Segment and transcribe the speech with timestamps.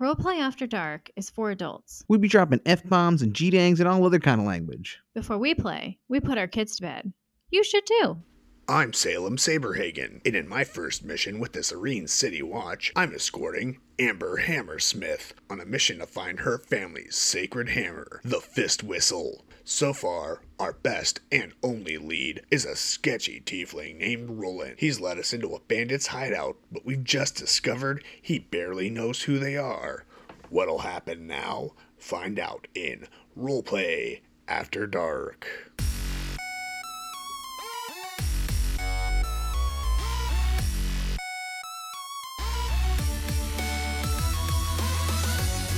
[0.00, 2.04] Roleplay After Dark is for adults.
[2.06, 5.00] We'd be dropping F bombs and G dangs and all other kind of language.
[5.12, 7.12] Before we play, we put our kids to bed.
[7.50, 8.22] You should too.
[8.68, 13.80] I'm Salem Saberhagen, and in my first mission with the Serene City Watch, I'm escorting
[13.98, 19.42] Amber Hammersmith on a mission to find her family's sacred hammer, the Fistwhistle.
[19.70, 24.76] So far, our best and only lead is a sketchy tiefling named Roland.
[24.78, 29.38] He's led us into a bandit's hideout, but we've just discovered he barely knows who
[29.38, 30.06] they are.
[30.48, 31.72] What'll happen now?
[31.98, 33.08] Find out in
[33.38, 35.70] Roleplay After Dark.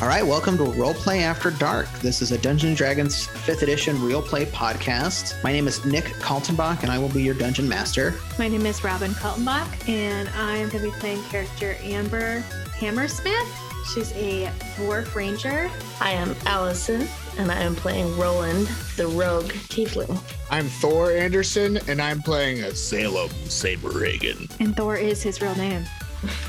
[0.01, 1.87] All right, welcome to Roleplay After Dark.
[1.99, 5.45] This is a Dungeons & Dragons 5th edition real play podcast.
[5.45, 8.15] My name is Nick Kaltenbach, and I will be your dungeon master.
[8.39, 12.41] My name is Robin Kaltenbach, and I'm going to be playing character Amber
[12.79, 13.47] Hammersmith.
[13.93, 14.47] She's a
[14.77, 15.71] dwarf ranger.
[16.01, 20.19] I am Allison, and I am playing Roland, the rogue tiefling.
[20.51, 24.51] I'm Thor Anderson, and I'm playing a Salem Saberhagen.
[24.61, 25.85] And Thor is his real name.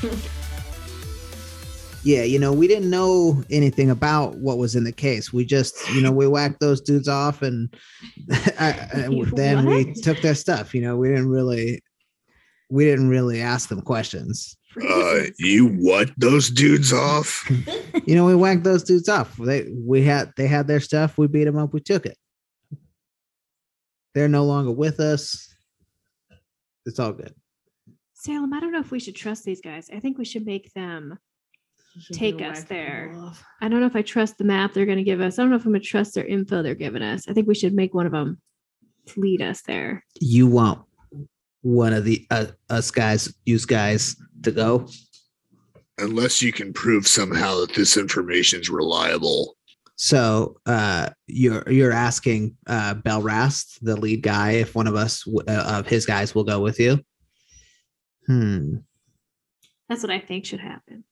[2.04, 5.32] Yeah, you know, we didn't know anything about what was in the case.
[5.32, 7.72] We just, you know, we whacked those dudes off, and
[8.58, 10.74] I, I- then we took their stuff.
[10.74, 11.80] You know, we didn't really,
[12.70, 14.56] we didn't really ask them questions.
[14.88, 17.48] Uh, you what those dudes off?
[18.04, 19.36] You know, we whacked those dudes off.
[19.36, 21.16] They, we had, they had their stuff.
[21.18, 21.72] We beat them up.
[21.72, 22.16] We took it.
[24.14, 25.54] They're no longer with us.
[26.84, 27.32] It's all good.
[28.14, 29.88] Salem, I don't know if we should trust these guys.
[29.94, 31.16] I think we should make them
[32.12, 33.14] take us there.
[33.60, 35.38] I don't know if I trust the map they're going to give us.
[35.38, 37.28] I don't know if I'm going to trust their info they're giving us.
[37.28, 38.40] I think we should make one of them
[39.16, 40.04] lead us there.
[40.20, 40.82] You want
[41.62, 44.88] one of the uh, us guys, use guys, to go.
[45.98, 49.56] Unless you can prove somehow that this information is reliable.
[49.96, 55.44] So uh, you're you're asking uh, Belrast, the lead guy, if one of us w-
[55.46, 56.98] uh, of his guys will go with you.
[58.26, 58.76] Hmm.
[59.88, 61.04] That's what I think should happen.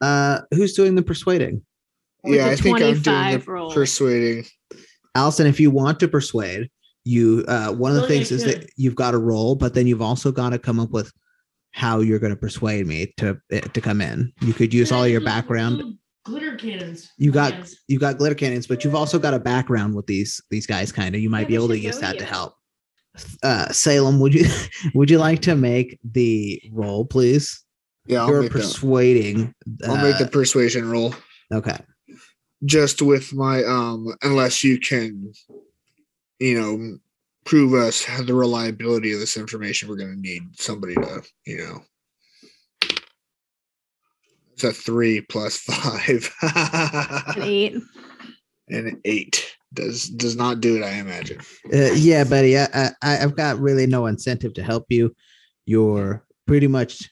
[0.00, 1.62] Uh, who's doing the persuading?
[2.24, 3.70] Yeah, I think I'm doing the roll.
[3.72, 4.46] persuading.
[5.14, 6.68] Allison, if you want to persuade,
[7.04, 8.62] you uh, one of the things is good.
[8.62, 11.12] that you've got to roll, but then you've also got to come up with
[11.70, 14.32] how you're going to persuade me to eh, to come in.
[14.40, 15.98] You could use all your background.
[16.24, 17.12] Glitter cannons.
[17.18, 17.54] You got
[17.86, 20.90] you got glitter cannons, but you've also got a background with these these guys.
[20.90, 22.54] Kind of, you might Yeah, be able to use know that to help.
[23.42, 24.44] Uh, Salem, would you
[24.94, 27.62] would you like to make the roll, please?
[28.06, 29.54] Yeah, I'll you're make, the, persuading.
[29.86, 31.14] I'll make the uh, persuasion roll.
[31.52, 31.78] okay.
[32.64, 35.32] Just with my um, unless you can,
[36.38, 36.98] you know,
[37.44, 41.82] prove us the reliability of this information, we're gonna need somebody to, you know.
[44.52, 46.34] It's a three plus five.
[46.42, 47.74] An eight.
[48.68, 50.82] An eight does does not do it.
[50.82, 51.40] I imagine.
[51.72, 52.58] Uh, yeah, buddy.
[52.58, 55.14] I, I I've got really no incentive to help you.
[55.66, 57.10] You're pretty much,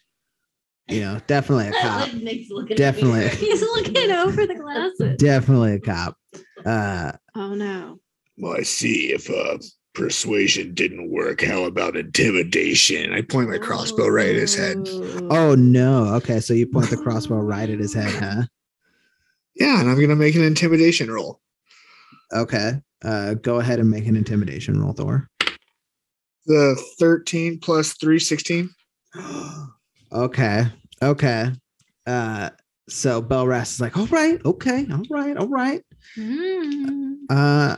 [0.88, 2.12] you know, definitely a cop.
[2.14, 3.28] Nick's looking Definitely.
[3.28, 5.16] He's looking over the glasses.
[5.18, 6.16] Definitely a cop.
[6.64, 7.98] Uh, Oh no.
[8.38, 9.12] Well, I see.
[9.12, 9.58] If uh,
[9.94, 13.12] persuasion didn't work, how about intimidation?
[13.12, 14.76] I point my crossbow right at his head.
[15.30, 16.14] oh no.
[16.14, 18.42] Okay, so you point the crossbow right at his head, huh?
[19.54, 21.40] Yeah, and I'm gonna make an intimidation roll.
[22.32, 22.80] Okay.
[23.04, 25.28] Uh, go ahead and make an intimidation roll, Thor.
[26.46, 28.70] The 13 plus 3, 16.
[30.14, 30.64] okay.
[31.02, 31.50] Okay.
[32.06, 32.50] Uh,
[32.88, 35.82] so Belrast is like, all right, okay, all right, all right.
[36.18, 37.16] Mm.
[37.30, 37.76] Uh,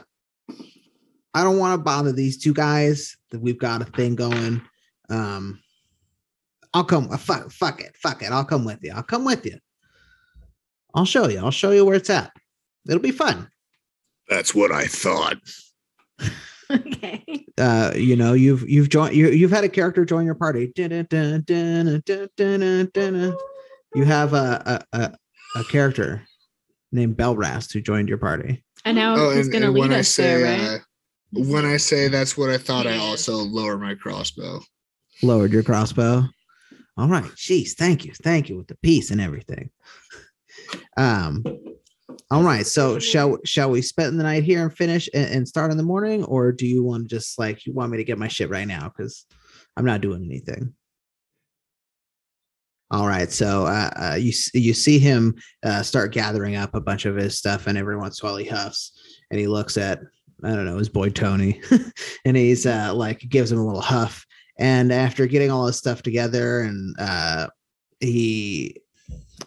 [1.34, 3.16] I don't want to bother these two guys.
[3.30, 4.62] That we've got a thing going.
[5.08, 5.60] Um,
[6.74, 7.08] I'll come.
[7.10, 8.32] Uh, fuck, fuck it, fuck it.
[8.32, 8.92] I'll come with you.
[8.94, 9.58] I'll come with you.
[10.94, 11.38] I'll show you.
[11.38, 12.32] I'll show you where it's at.
[12.88, 13.48] It'll be fun.
[14.28, 15.38] That's what I thought.
[16.70, 17.44] Okay.
[17.58, 19.14] Uh, you know, you've you've joined.
[19.14, 20.72] You, you've had a character join your party.
[20.76, 21.06] You
[24.04, 25.12] have a a, a,
[25.56, 26.22] a character
[26.92, 28.64] named Belrast who joined your party.
[28.84, 30.80] And now Oh, he's and, going to and lead when I us say there, right?
[30.80, 34.60] uh, when I say that's what I thought, I also lower my crossbow.
[35.22, 36.24] lowered your crossbow.
[36.98, 37.24] All right.
[37.36, 38.12] Jeez, thank you.
[38.22, 39.70] Thank you with the peace and everything.
[40.96, 41.44] Um
[42.30, 42.66] all right.
[42.66, 45.84] So shall shall we spend the night here and finish and, and start in the
[45.84, 46.24] morning?
[46.24, 48.66] Or do you want to just like you want me to get my shit right
[48.66, 48.88] now?
[48.88, 49.26] Because
[49.76, 50.74] I'm not doing anything.
[52.90, 53.30] All right.
[53.30, 57.38] So uh, uh you you see him uh start gathering up a bunch of his
[57.38, 58.92] stuff, and every once in a while he huffs
[59.30, 60.00] and he looks at
[60.42, 61.60] I don't know his boy Tony,
[62.24, 64.26] and he's uh like gives him a little huff
[64.58, 67.46] and after getting all his stuff together and uh
[68.00, 68.80] he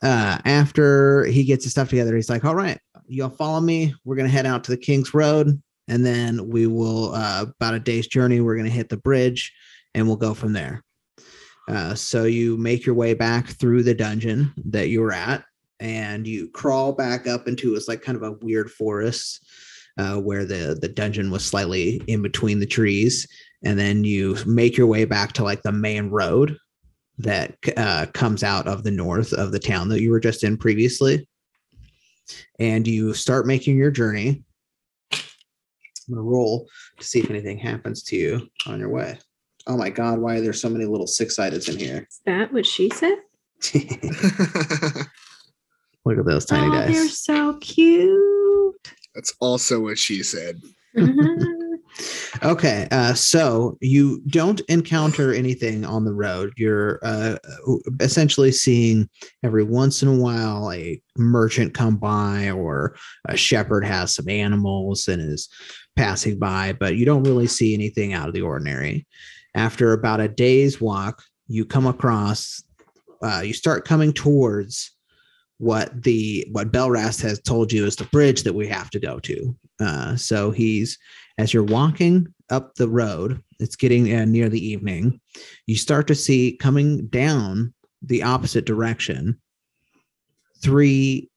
[0.01, 3.94] uh, after he gets his stuff together, he's like, "All right, y'all follow me.
[4.06, 7.80] We're gonna head out to the King's Road, and then we will uh, about a
[7.80, 8.41] day's journey.
[8.41, 9.53] We're gonna hit the bridge,
[9.94, 10.83] and we'll go from there."
[11.68, 15.44] Uh, so you make your way back through the dungeon that you were at,
[15.80, 19.45] and you crawl back up into it's like kind of a weird forest
[19.97, 23.27] uh, where the the dungeon was slightly in between the trees,
[23.63, 26.57] and then you make your way back to like the main road
[27.19, 30.57] that uh, comes out of the north of the town that you were just in
[30.57, 31.27] previously,
[32.60, 34.44] and you start making your journey.
[35.12, 36.68] I'm gonna roll
[36.98, 39.19] to see if anything happens to you on your way.
[39.68, 42.07] Oh my god, why are there so many little six sideds in here?
[42.10, 43.18] Is that what she said?
[46.06, 46.95] Look at those tiny oh, dice.
[46.95, 48.94] they're so cute.
[49.13, 50.62] That's also what she said.
[52.44, 56.54] Okay, uh, so you don't encounter anything on the road.
[56.57, 57.38] You're uh,
[58.00, 59.10] essentially seeing
[59.44, 62.96] every once in a while a merchant come by, or
[63.28, 65.50] a shepherd has some animals and is
[65.96, 69.06] passing by, but you don't really see anything out of the ordinary.
[69.56, 72.63] After about a day's walk, you come across,
[73.22, 74.92] uh, you start coming towards
[75.57, 79.19] what the what Belrast has told you is the bridge that we have to go
[79.19, 79.56] to.
[79.81, 80.98] Uh, so he's
[81.39, 85.21] as you're walking up the road, it's getting uh, near the evening.
[85.68, 89.39] You start to see coming down the opposite direction
[90.62, 91.30] three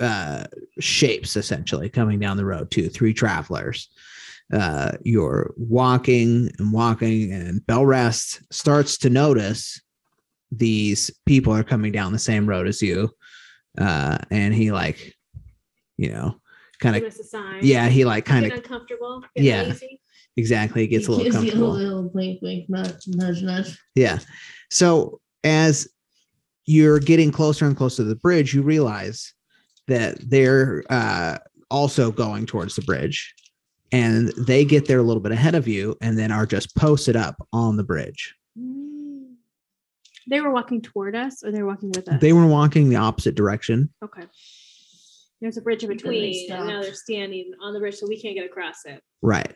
[0.00, 0.44] uh,
[0.80, 2.90] shapes essentially coming down the road too.
[2.90, 3.88] Three travelers.
[4.52, 9.80] Uh, you're walking and walking, and Belrast starts to notice
[10.52, 13.10] these people are coming down the same road as you
[13.76, 15.14] uh and he like
[15.98, 16.40] you know
[16.80, 17.60] kind of us sign.
[17.62, 19.22] yeah he like kind of uncomfortable.
[19.34, 19.62] Yeah.
[19.62, 20.00] lazy.
[20.36, 23.78] exactly gets a little gives you comfortable little wink, wink, nudge, nudge, nudge.
[23.94, 24.18] yeah
[24.70, 25.88] so as
[26.66, 29.32] you're getting closer and closer to the bridge you realize
[29.86, 31.38] that they're uh
[31.70, 33.34] also going towards the bridge
[33.90, 37.16] and they get there a little bit ahead of you and then are just posted
[37.16, 39.34] up on the bridge Mm.
[40.28, 42.20] They were walking toward us, or they were walking with us.
[42.20, 44.24] they were walking the opposite direction okay.
[45.40, 48.34] There's a bridge in between, and now they're standing on the bridge, so we can't
[48.34, 49.02] get across it.
[49.22, 49.54] right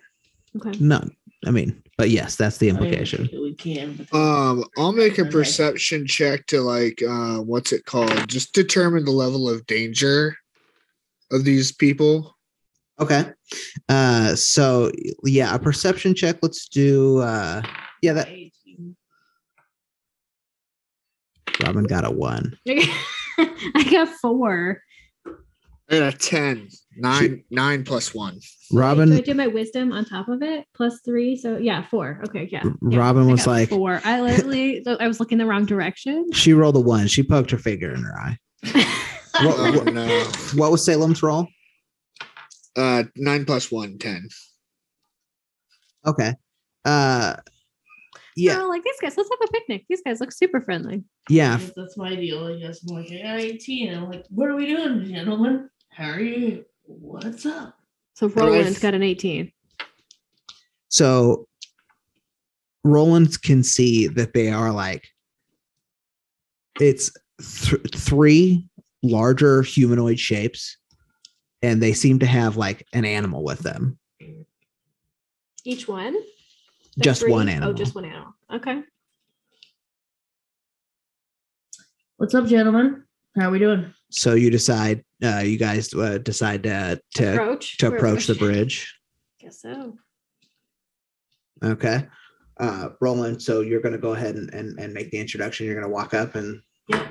[0.55, 0.73] Okay.
[0.81, 1.01] no
[1.47, 3.95] i mean but yes that's the I mean, implication We can.
[3.95, 5.31] But Um, I'll make a Okay.
[5.31, 8.29] perception check to like uh what's it called?
[8.29, 10.37] Just determine the level of danger
[11.31, 12.37] of these people.
[13.01, 13.25] Okay.
[13.89, 14.91] Uh so
[15.25, 16.37] yeah, a perception check.
[16.43, 17.63] Let's do uh
[18.03, 18.29] yeah, that
[21.65, 22.59] Robin got a one.
[22.69, 24.83] I got four.
[25.93, 26.69] I a 10.
[26.97, 28.35] Nine, nine plus one.
[28.71, 30.67] Do I Robin do my wisdom on top of it?
[30.75, 31.37] Plus three.
[31.37, 32.21] So yeah, four.
[32.25, 32.63] Okay, yeah.
[32.89, 32.99] yeah.
[32.99, 34.01] Robin was like four.
[34.05, 36.31] I literally I was looking the wrong direction.
[36.33, 37.07] she rolled a one.
[37.07, 38.39] She poked her finger in her eye.
[39.41, 40.25] What, Oh what, no.
[40.57, 41.47] what was Salem's roll?
[42.77, 44.29] Uh nine plus one, 10.
[46.07, 46.35] Okay.
[46.85, 47.37] Uh
[48.37, 49.87] yeah, Oh, like these guys, let's have a picnic.
[49.89, 51.05] These guys look super friendly.
[51.31, 51.57] yeah.
[51.57, 52.47] That's, that's my deal.
[52.47, 53.95] I guess I'm like, I got 18.
[53.95, 55.71] I'm like, what are we doing, gentlemen?
[55.93, 56.65] How are you?
[56.85, 57.79] What's up?
[58.15, 58.37] So Right.
[58.37, 59.53] Roland's got an 18.
[60.89, 61.47] So
[62.83, 65.07] Roland can see that they are like
[66.81, 68.67] it's th- three
[69.03, 70.79] larger humanoid shapes
[71.61, 73.99] and they seem to have like an animal with them.
[75.65, 76.15] Each one?
[76.97, 77.71] The Just one oh, animal.
[77.71, 78.35] Oh, just one animal.
[78.53, 78.83] Okay.
[82.17, 83.05] What's up, gentlemen?
[83.37, 83.93] How are we doing?
[84.11, 87.79] So you decide, uh, you guys uh, decide to to, Approach.
[87.79, 88.55] to approach the approaching.
[88.57, 88.99] bridge.
[89.41, 89.97] Guess so.
[91.65, 92.07] Okay.
[92.59, 95.67] Uh, Roland, so you're going to go ahead and, and, and make the introduction.
[95.67, 97.07] You're going to walk up and Yep.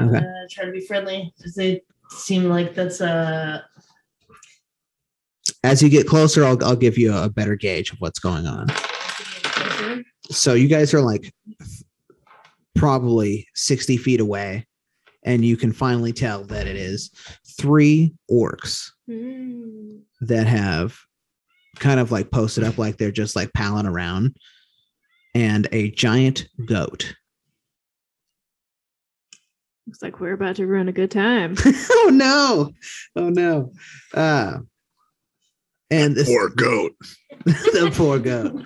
[0.00, 0.18] Okay.
[0.18, 1.32] Uh, try to be friendly.
[1.42, 3.60] Does it seem like that's uh
[5.62, 8.68] as you get closer, I'll, I'll give you a better gauge of what's going on.
[10.30, 11.32] So you guys are like
[12.74, 14.66] probably 60 feet away,
[15.22, 17.10] and you can finally tell that it is
[17.58, 19.98] three orcs Hmm.
[20.20, 20.96] that have
[21.78, 24.36] kind of like posted up like they're just like palling around,
[25.34, 27.14] and a giant goat.
[29.86, 31.56] Looks like we're about to ruin a good time.
[31.66, 32.72] oh no!
[33.16, 33.72] Oh no!
[34.14, 34.58] Uh,
[35.90, 36.92] and this, Poor goat.
[37.44, 38.62] the poor goat.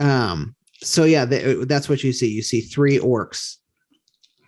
[0.00, 0.54] Um.
[0.82, 2.28] So yeah, th- that's what you see.
[2.28, 3.56] You see three orcs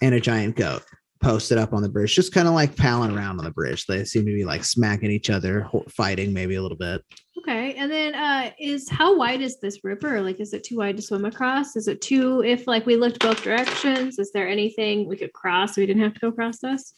[0.00, 0.83] and a giant goat
[1.23, 3.87] posted up on the bridge, just kind of like palling around on the bridge.
[3.87, 7.03] They seem to be like smacking each other, fighting maybe a little bit.
[7.38, 7.75] Okay.
[7.75, 10.21] And then uh is how wide is this river?
[10.21, 11.76] Like is it too wide to swim across?
[11.76, 14.19] Is it too if like we looked both directions?
[14.19, 16.95] Is there anything we could cross so we didn't have to go across this?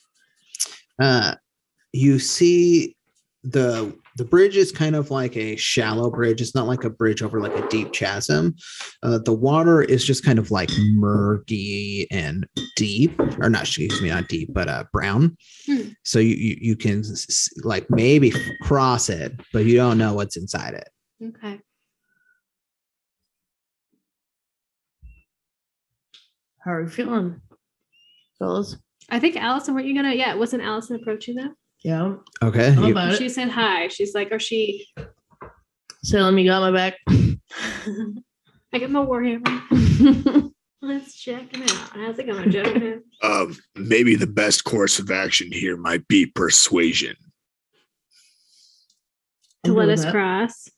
[1.00, 1.35] uh
[1.93, 2.97] you see
[3.50, 7.23] the the bridge is kind of like a shallow bridge it's not like a bridge
[7.23, 8.55] over like a deep chasm
[9.05, 14.09] uh, the water is just kind of like murky and deep or not excuse me
[14.09, 15.37] not deep but uh brown
[15.67, 15.88] Hmm.
[16.02, 20.14] so you, you you can s- s- like maybe cross it but you don't know
[20.14, 20.88] what's inside it
[21.25, 21.61] Okay.
[26.64, 27.40] How are you feeling,
[28.38, 28.76] fellas?
[29.11, 31.55] I think Allison, weren't you gonna yeah, wasn't Allison approaching them?
[31.85, 32.14] Yeah.
[32.42, 33.30] okay How you- about She it?
[33.32, 33.88] said hi.
[33.88, 34.87] She's like, or she
[36.04, 36.94] Salem, you got my back.
[38.73, 40.50] I got my warhammer.
[40.82, 41.70] Let's check him out.
[41.70, 43.02] How's it going, gentlemen?
[43.23, 47.16] Um, maybe the best course of action here might be persuasion.
[49.64, 50.12] to let us that.
[50.12, 50.68] cross.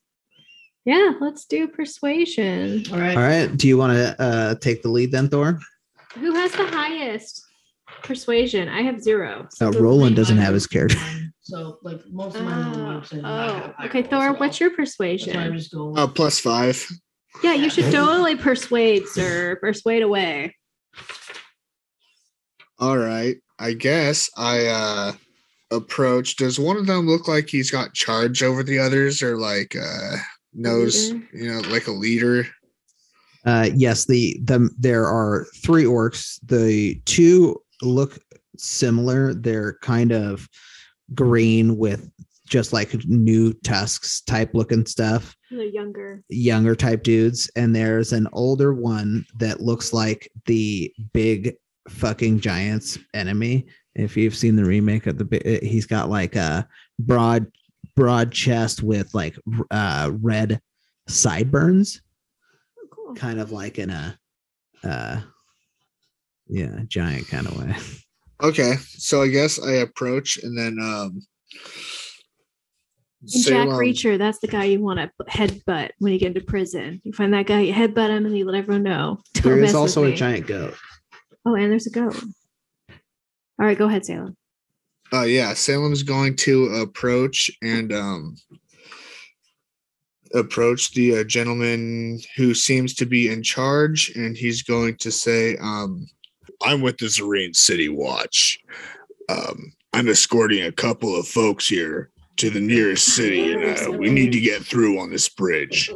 [0.87, 2.85] Yeah, let's do persuasion.
[2.90, 3.16] All right.
[3.16, 5.61] all right do you want to uh take the lead then thor
[6.14, 7.45] Who has the highest
[8.02, 8.69] persuasion?
[8.69, 9.49] I have zero.
[9.61, 11.33] uh, roland doesn't have his character mine.
[11.42, 13.23] So like most of mine are Oh, one percent.
[13.25, 13.75] oh.
[13.87, 15.37] okay, Thor, what's your persuasion?
[15.37, 15.99] I'm just going.
[15.99, 16.87] Uh, plus five.
[17.42, 19.57] Yeah, you should totally persuade, sir.
[19.61, 20.54] Persuade away.
[22.78, 23.37] All right.
[23.59, 25.12] I guess I uh
[25.71, 26.37] approach.
[26.37, 30.16] Does one of them look like he's got charge over the others or like uh
[30.54, 31.28] knows, Leader.
[31.35, 32.47] you know, like a leader?
[33.45, 36.38] Uh, yes, the the there are three orcs.
[36.47, 38.19] The two look
[38.57, 39.35] similar.
[39.35, 40.49] They're kind of
[41.15, 42.11] green with
[42.47, 45.37] just like new tusks type looking stuff.
[45.51, 46.23] They're younger.
[46.29, 51.55] Younger type dudes, and there's an older one that looks like the big
[51.89, 53.67] fucking giants enemy.
[53.95, 56.69] If you've seen the remake of the, he's got like a
[56.99, 57.47] broad
[57.97, 59.37] broad chest with like
[59.71, 60.61] uh red
[61.09, 62.01] sideburns
[62.79, 63.15] Oh, cool.
[63.15, 64.19] kind of like in a
[64.85, 65.21] uh
[66.50, 67.75] yeah giant kind of way
[68.42, 68.76] Okay.
[68.88, 71.21] So I guess I approach and then um
[73.23, 76.40] And Jack Salem- Reacher, that's the guy you want to headbutt when you get into
[76.40, 77.02] prison.
[77.04, 79.21] You find that guy, you headbutt him, and you let everyone know.
[79.35, 80.14] Don't there mess is with also a me.
[80.16, 80.75] giant goat
[81.45, 82.16] Oh, and there's a goat.
[82.88, 84.35] All right, go ahead, Salem.
[85.12, 88.37] Uh yeah, Salem's going to approach and um
[90.35, 95.57] approach the uh, gentleman who seems to be in charge and he's going to say
[95.59, 96.07] um
[96.62, 98.59] I'm with the Serene City Watch.
[99.28, 104.11] Um, I'm escorting a couple of folks here to the nearest city, and uh, we
[104.11, 105.90] need to get through on this bridge.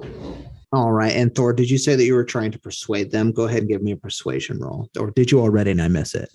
[0.72, 3.44] all right and thor did you say that you were trying to persuade them go
[3.44, 6.28] ahead and give me a persuasion roll or did you already and i miss it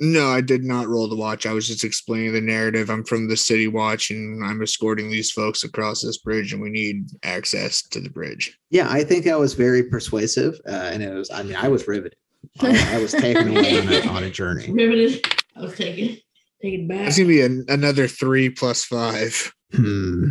[0.00, 1.46] no, I did not roll the watch.
[1.46, 2.90] I was just explaining the narrative.
[2.90, 6.70] I'm from the city watch and I'm escorting these folks across this bridge and we
[6.70, 8.58] need access to the bridge.
[8.70, 11.86] yeah i think that was very persuasive uh, and it was i mean i was
[11.86, 12.16] riveted
[12.60, 15.24] i, I was taken away on a, on a journey Riveted.
[15.56, 16.18] I was taking
[16.60, 17.08] taking back.
[17.08, 19.52] It's gonna be an, another three plus five.
[19.72, 20.30] hmm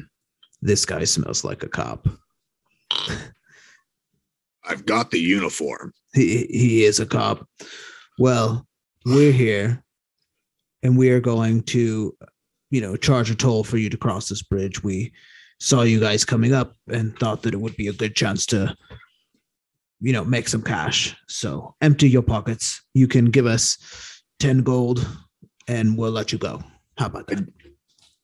[0.64, 2.08] this guy smells like a cop
[4.64, 5.94] I've got the uniform.
[6.14, 7.48] he he is a cop.
[8.20, 8.68] Well,
[9.06, 9.84] we're here,
[10.84, 12.16] and we are going to,
[12.70, 14.84] you know, charge a toll for you to cross this bridge.
[14.84, 15.14] We
[15.60, 18.76] saw you guys coming up and thought that it would be a good chance to,
[20.02, 21.16] you know, make some cash.
[21.28, 22.82] So empty your pockets.
[22.94, 23.78] You can give us
[24.40, 25.08] ten gold,
[25.68, 26.62] and we'll let you go.
[26.98, 27.48] How about that?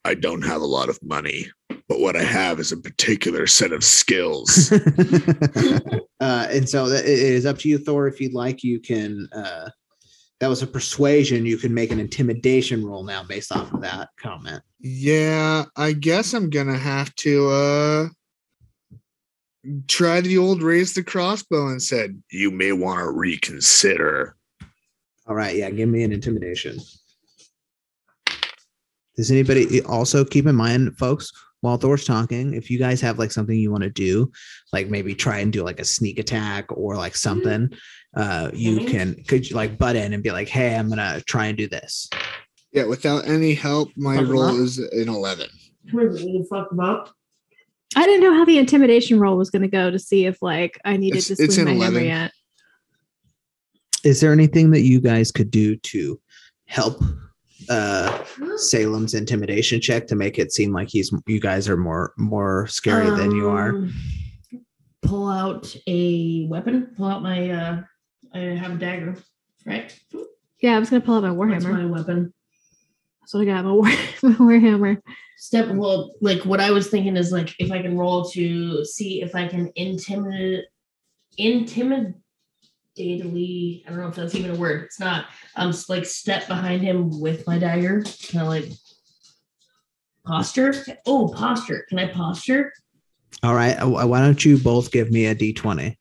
[0.05, 1.48] I don't have a lot of money,
[1.88, 4.72] but what I have is a particular set of skills.
[6.19, 8.07] uh, and so that- it is up to you, Thor.
[8.07, 9.27] If you'd like, you can.
[9.36, 9.69] Uh,
[10.39, 11.48] that was a persuasion.
[11.48, 14.62] You can make an intimidation roll now based off of that comment.
[14.79, 18.07] Yeah, I guess I'm gonna have to uh
[19.88, 24.36] try the old raise the crossbow and said, you may want to reconsider.
[25.28, 26.78] All right, yeah, give me an intimidation.
[29.16, 31.32] Does anybody also keep in mind, folks,
[31.62, 34.32] while Thor's talking, if you guys have like something you want to do,
[34.72, 37.70] like maybe try and do like a sneak attack or like something,
[38.16, 38.88] uh, you Mhm.
[38.88, 41.68] can could you like butt in and be like, hey, I'm gonna try and do
[41.68, 42.10] this.
[42.72, 45.50] Yeah, without any help, my Fuck 'em roll is an eleven.
[45.92, 47.12] Really fuck them up.
[47.96, 50.79] I didn't know how the intimidation roll was going to go to see if like
[50.86, 52.32] I needed It's- to it's swing an my hammer yet.
[54.03, 56.20] Is there anything that you guys could do to
[56.67, 57.01] help
[57.70, 58.24] uh
[58.58, 63.10] Salem's intimidation check to make it seem like he's you guys are more more scary
[63.10, 63.70] than you are?
[63.70, 63.94] Um,
[65.01, 66.94] Pull out a weapon.
[66.98, 67.50] Pull out my.
[67.50, 67.82] uh
[68.34, 69.15] I have a dagger.
[69.65, 69.98] Right.
[70.62, 71.72] Yeah, I was going to pull out my That's warhammer.
[71.74, 72.34] my weapon.
[73.27, 75.01] So I got my war my warhammer.
[75.38, 79.22] Step well, like what I was thinking is like if I can roll to see
[79.22, 80.63] if I can intimidate
[81.38, 82.13] intimidatedly.
[83.86, 84.86] I don't know if that's even a word.
[84.86, 85.25] It's not.
[85.57, 88.01] Um s- like step behind him with my dagger.
[88.31, 88.72] Kind of like
[90.25, 90.74] posture.
[91.05, 91.86] Oh, posture.
[91.89, 92.72] Can I posture?
[93.43, 93.74] All right.
[93.75, 95.96] uh, Why don't you both give me a d20?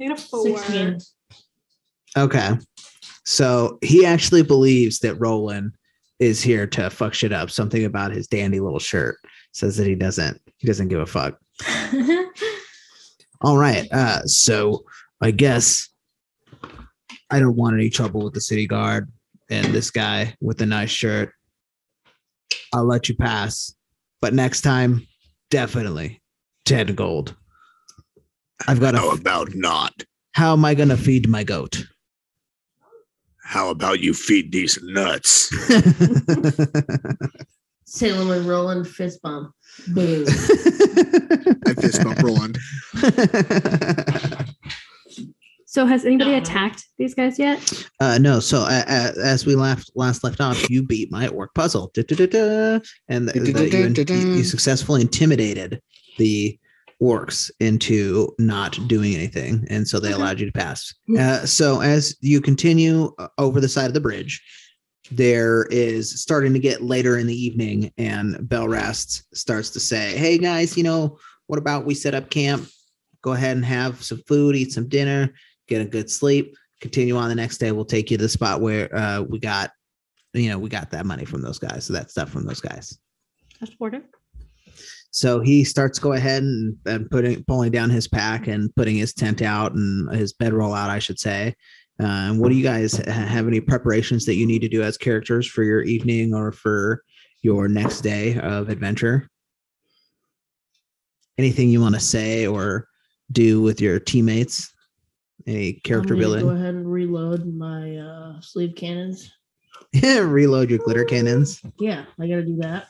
[0.00, 0.58] I got a four.
[0.58, 0.98] 16.
[2.16, 2.50] Okay.
[3.24, 5.72] So he actually believes that Roland
[6.18, 7.50] is here to fuck shit up.
[7.50, 9.16] Something about his dandy little shirt
[9.52, 10.40] says that he doesn't.
[10.58, 11.38] He doesn't give a fuck.
[13.40, 13.90] All right.
[13.90, 14.84] Uh, so
[15.20, 15.88] I guess
[17.30, 19.10] I don't want any trouble with the city guard
[19.50, 21.32] and this guy with the nice shirt.
[22.72, 23.74] I'll let you pass,
[24.20, 25.06] but next time,
[25.50, 26.22] definitely
[26.64, 27.34] ten gold.
[28.66, 29.14] I've got How a.
[29.14, 29.92] about not?
[30.32, 31.84] How am I gonna feed my goat?
[33.52, 35.50] How about you feed these nuts?
[37.84, 39.52] Salem and Roland fist bump.
[39.88, 40.24] Boom.
[40.28, 42.56] I fist bump Roland.
[45.66, 47.86] So has anybody attacked these guys yet?
[48.00, 51.52] uh, no, so uh, uh, as we left last left off, you beat my orc
[51.54, 55.82] puzzle, and the, the- you, you- you successfully intimidated
[56.16, 56.58] the
[57.02, 60.14] orcs into not doing anything, and so they Okay.
[60.16, 60.94] allowed you to pass.
[61.18, 64.40] Uh, so as you continue uh, over the side of the bridge,
[65.10, 70.38] there is starting to get later in the evening, and Belrast starts to say, "Hey
[70.38, 71.18] guys, you know
[71.48, 72.68] what about we set up camp?
[73.20, 75.34] Go ahead and have some food, eat some dinner,
[75.68, 78.60] get a good sleep." continue on the next day we'll take you to the spot
[78.60, 79.70] where uh we got
[80.34, 82.98] you know we got that money from those guys so that stuff from those guys
[83.60, 84.02] That's border.
[85.12, 89.12] So he starts go ahead and, and putting pulling down his pack and putting his
[89.12, 91.54] tent out and his bedroll out i should say
[91.98, 94.96] and what do you guys ha- have any preparations that you need to do as
[94.96, 97.04] characters for your evening or for
[97.42, 99.28] your next day of adventure
[101.38, 102.88] anything you want to say or
[103.30, 104.72] do with your teammates
[105.46, 109.32] any character building Go ahead and reload my uh, sleeve cannons.
[110.02, 111.60] reload your glitter cannons.
[111.78, 112.86] Yeah, I gotta do that.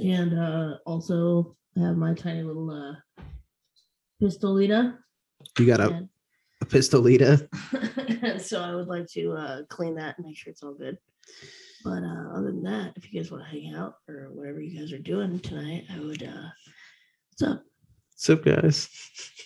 [0.00, 3.22] And uh, also have my tiny little uh,
[4.20, 4.96] pistolita.
[5.58, 6.08] You got a,
[6.60, 7.48] a pistolita.
[8.22, 10.98] And so I would like to uh, clean that and make sure it's all good.
[11.84, 14.78] But uh, other than that, if you guys want to hang out or whatever you
[14.78, 16.22] guys are doing tonight, I would.
[16.22, 16.48] Uh,
[17.30, 17.62] what's up?
[18.12, 18.88] What's up, guys?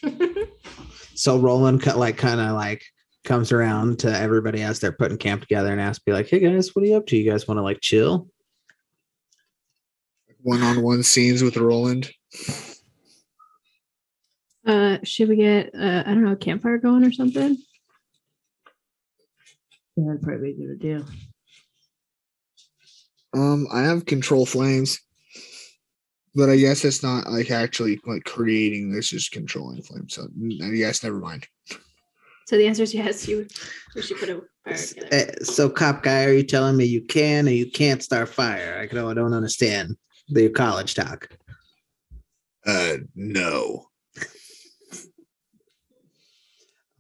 [1.15, 2.85] so Roland cut like kind of like
[3.25, 6.75] comes around to everybody as they're putting camp together and asks, be like, "Hey guys,
[6.75, 7.17] what are you up to?
[7.17, 8.29] You guys want to like chill?"
[10.45, 12.11] One on one scenes with Roland.
[14.67, 17.57] Uh, should we get uh, I don't know, a campfire going or something?
[19.97, 21.05] Yeah, that'd probably be a good idea.
[23.33, 25.01] Um, I have control flames,
[26.35, 28.93] but I guess it's not like actually like creating.
[28.93, 30.15] This is controlling flames.
[30.15, 30.29] So
[30.63, 31.47] I guess never mind.
[32.49, 33.27] So the answer is yes.
[33.27, 33.47] You
[33.95, 35.09] we should put a fire together.
[35.11, 38.79] Eh, So, cop guy, are you telling me you can or you can't start fire?
[38.79, 39.97] I don't, I don't understand
[40.29, 41.29] the college talk.
[42.67, 43.87] Uh, no.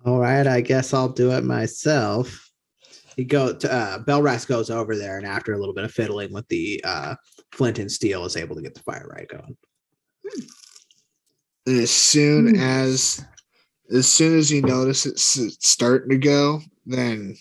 [0.04, 2.50] All right, I guess I'll do it myself.
[3.16, 6.32] He go to uh, Belras goes over there, and after a little bit of fiddling
[6.32, 7.14] with the uh,
[7.52, 9.56] flint and steel, is able to get the fire right going.
[11.66, 12.60] And as soon Hmm.
[12.60, 13.24] as
[13.94, 17.36] as soon as you notice it's it's starting to go, then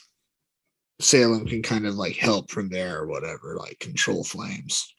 [1.01, 4.93] Salem can kind of like help from there or whatever, like control flames.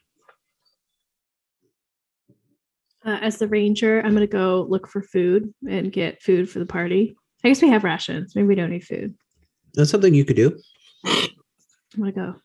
[3.05, 6.65] Uh, as the ranger, I'm gonna go look for food and get food for the
[6.65, 7.15] party.
[7.43, 8.35] I guess we have rations.
[8.35, 9.13] Maybe we don't need food.
[9.75, 10.59] That's something you could do.
[11.05, 11.29] I'm
[11.99, 12.35] gonna go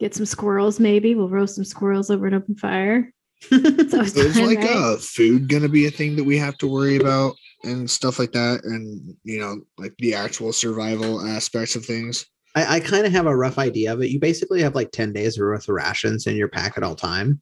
[0.00, 0.80] get some squirrels.
[0.80, 3.12] Maybe we'll roast some squirrels over an open fire.
[3.50, 4.70] It's always Is fun, like right?
[4.70, 8.32] uh food gonna be a thing that we have to worry about and stuff like
[8.32, 12.24] that, and you know, like the actual survival aspects of things.
[12.54, 14.10] I, I kind of have a rough idea of it.
[14.10, 17.40] You basically have like 10 days worth of rations in your pack at all time.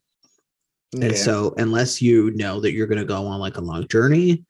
[0.95, 1.15] And Okay.
[1.15, 4.45] so, unless you know that you're going to go on like a long journey,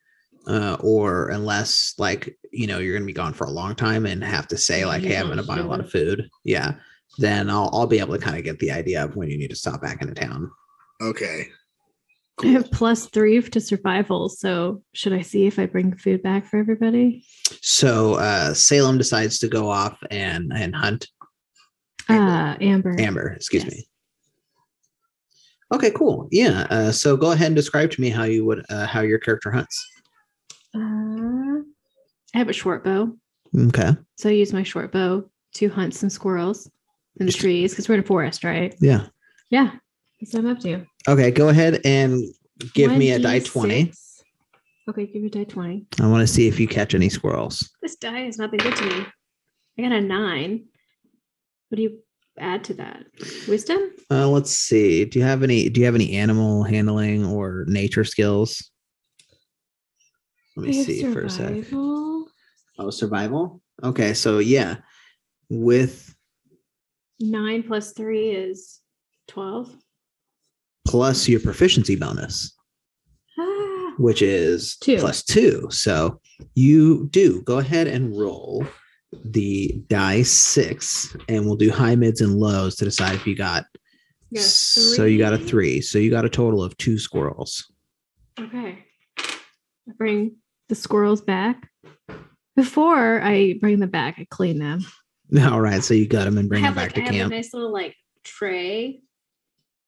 [0.47, 4.07] uh, or unless like you know you're going to be gone for a long time
[4.07, 6.73] and have to say like, "Hey, I'm going to buy a lot of food," yeah,
[7.19, 9.51] then I'll I'll be able to kind of get the idea of when you need
[9.51, 10.49] to stop back into town.
[10.99, 11.47] okay.
[12.43, 14.27] I have plus three to survival.
[14.27, 17.23] So should I see if I bring food back for everybody?
[17.61, 21.07] So uh, Salem decides to go off and and hunt
[22.09, 22.95] Uh Amber.
[22.99, 23.27] Amber.
[23.33, 23.73] Excuse Yes.
[23.73, 23.87] me.
[25.71, 26.27] Okay, cool.
[26.31, 26.67] Yeah.
[26.69, 29.51] Uh, so go ahead and describe to me how you would uh, how your character
[29.51, 29.87] hunts.
[30.75, 31.61] Uh,
[32.33, 33.15] I have a short bow.
[33.57, 33.91] Okay.
[34.17, 36.69] So I use my short bow to hunt some squirrels.
[37.19, 38.73] in the trees because we're in a forest, right?
[38.79, 39.07] Yeah.
[39.49, 39.71] Yeah,
[40.19, 40.85] that's what I'm up to.
[41.09, 42.23] Okay, go ahead and
[42.73, 43.91] give me a die 20.
[44.89, 45.87] Okay, give me a die 20.
[46.01, 47.69] I want to see if you catch any squirrels.
[47.81, 49.05] This die has not been good to me.
[49.77, 50.65] I got a nine.
[51.69, 51.99] What do you
[52.39, 53.03] add to that?
[53.47, 53.91] Wisdom?
[54.09, 55.05] Uh, let's see.
[55.05, 58.69] Do you have any do you have any animal handling or nature skills?
[60.55, 61.65] Let me I have see for a sec.
[61.73, 63.61] Oh, survival.
[63.83, 64.77] Okay, so yeah,
[65.49, 66.13] with
[67.19, 68.79] Nine plus three is
[69.27, 69.69] 12.
[70.87, 72.51] plus your proficiency bonus,
[73.37, 74.97] Ah, which is Two.
[74.97, 75.67] plus two.
[75.69, 76.19] So
[76.55, 78.65] you do go ahead and roll
[79.23, 83.65] the die six, and we'll do high, mids, and lows to decide if you got.
[84.31, 85.81] Yeah, So you got a three.
[85.81, 87.69] So you got a total of two squirrels.
[88.39, 88.85] Okay.
[89.19, 90.37] I bring
[90.69, 91.69] the squirrels back.
[92.55, 94.81] Before I bring them back, I clean them.
[95.41, 97.13] All right, so you got them and bring I them back like, to I have
[97.13, 97.31] camp.
[97.33, 99.01] a nice little like tray,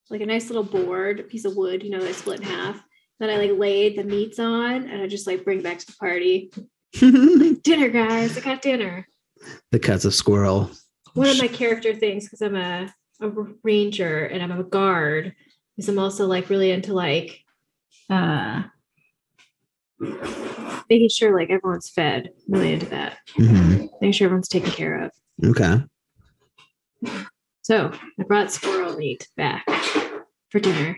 [0.09, 2.45] like a nice little board, a piece of wood, you know, that I split in
[2.45, 2.81] half.
[3.19, 5.95] That I like laid the meats on, and I just like bring back to the
[5.99, 6.51] party.
[6.99, 8.38] Dinner, guys!
[8.38, 9.07] I got dinner.
[9.71, 10.69] The cuts of squirrel.
[11.13, 13.29] One of my character things, because I'm a, a
[13.63, 15.36] ranger and I'm a guard,
[15.77, 17.39] is I'm also like really into like
[18.10, 18.63] uh
[20.89, 22.29] making sure like everyone's fed.
[22.47, 23.17] I'm really into that.
[23.36, 23.89] Mhm.
[24.01, 25.12] Making sure everyone's taken care of.
[25.45, 25.84] Okay.
[27.62, 29.65] So I brought squirrel meat back
[30.49, 30.97] for dinner.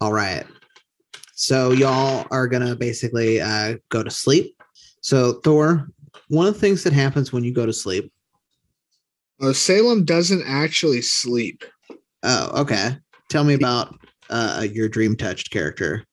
[0.00, 0.44] All right.
[1.34, 4.56] So y'all are gonna basically uh, go to sleep.
[5.00, 5.88] So Thor,
[6.28, 8.12] one of the things that happens when you go to sleep.
[9.40, 11.64] Uh, Salem doesn't actually sleep.
[12.22, 12.96] Oh, okay.
[13.28, 13.94] Tell me about
[14.30, 16.04] uh, your dream touched character.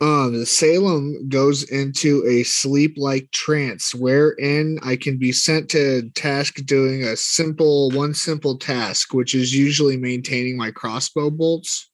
[0.00, 7.02] Um, Salem goes into a sleep-like trance wherein I can be sent to task doing
[7.02, 11.90] a simple, one simple task, which is usually maintaining my crossbow bolts,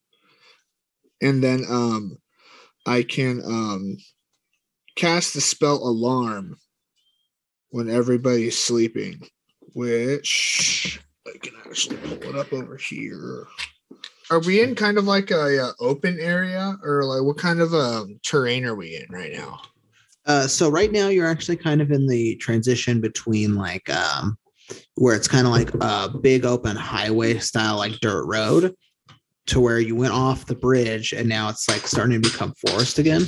[1.21, 2.17] and then um,
[2.85, 3.97] I can um
[4.97, 6.57] cast the spell alarm
[7.73, 9.19] when everybody's sleeping,
[9.73, 13.47] which I can actually pull it up over here.
[14.29, 17.73] Are we in kind of like a, uh open area, or like what kind of
[17.73, 19.59] um, terrain are we in right now?
[20.27, 24.37] Uh, so right now you're actually kind of in the transition between like um,
[24.93, 28.75] where it's kind of like a big open highway style like dirt road
[29.47, 32.99] to where you went off the bridge and now it's like starting to become forest
[32.99, 33.25] again.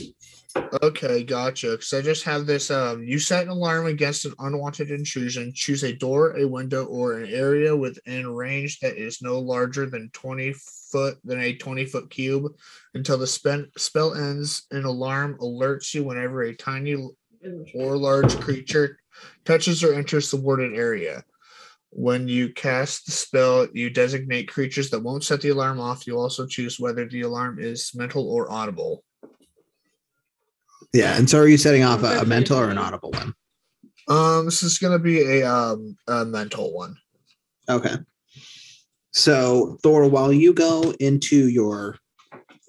[0.82, 1.72] Okay, gotcha.
[1.72, 2.72] Because I just have this.
[2.72, 5.54] Um, you set an alarm against an unwanted intrusion.
[5.54, 10.10] Choose a door, a window, or an area within range that is no larger than
[10.12, 10.54] twenty
[10.92, 12.52] foot than a twenty foot cube
[12.94, 14.66] until the spell spell ends.
[14.72, 16.96] An alarm alerts you whenever a tiny
[17.74, 19.00] or large creature
[19.46, 21.24] touches or enters the warded area.
[21.92, 26.06] When you cast the spell, you designate creatures that won't set the alarm off.
[26.06, 29.05] You also choose whether the alarm is mental or audible.
[30.96, 31.18] Yeah.
[31.18, 33.34] And so are you setting off a, a mental or an audible one?
[34.08, 36.96] Um, this is gonna be a um a mental one.
[37.68, 37.96] Okay.
[39.12, 41.98] So Thor, while you go into your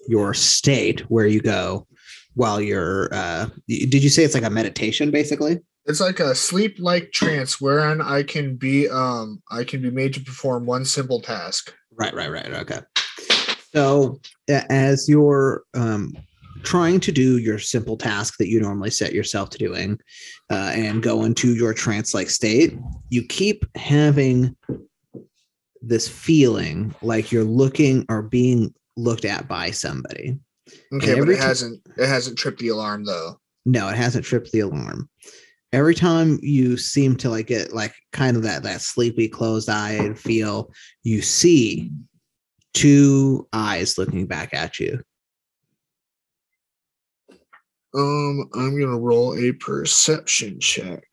[0.09, 1.87] your state where you go
[2.33, 5.59] while you're uh did you say it's like a meditation basically?
[5.85, 10.19] It's like a sleep-like trance wherein I can be um I can be made to
[10.19, 11.73] perform one simple task.
[11.97, 12.53] Right, right, right.
[12.55, 12.81] Okay.
[13.73, 16.13] So as you're um
[16.63, 19.99] trying to do your simple task that you normally set yourself to doing
[20.49, 22.77] uh, and go into your trance like state,
[23.09, 24.55] you keep having
[25.81, 30.37] this feeling like you're looking or being looked at by somebody.
[30.93, 33.39] Okay, but it hasn't it hasn't tripped the alarm though.
[33.65, 35.09] No, it hasn't tripped the alarm.
[35.73, 40.19] Every time you seem to like get like kind of that that sleepy closed eyed
[40.19, 40.71] feel,
[41.03, 41.91] you see
[42.73, 45.01] two eyes looking back at you.
[47.95, 51.03] Um, I'm gonna roll a perception check.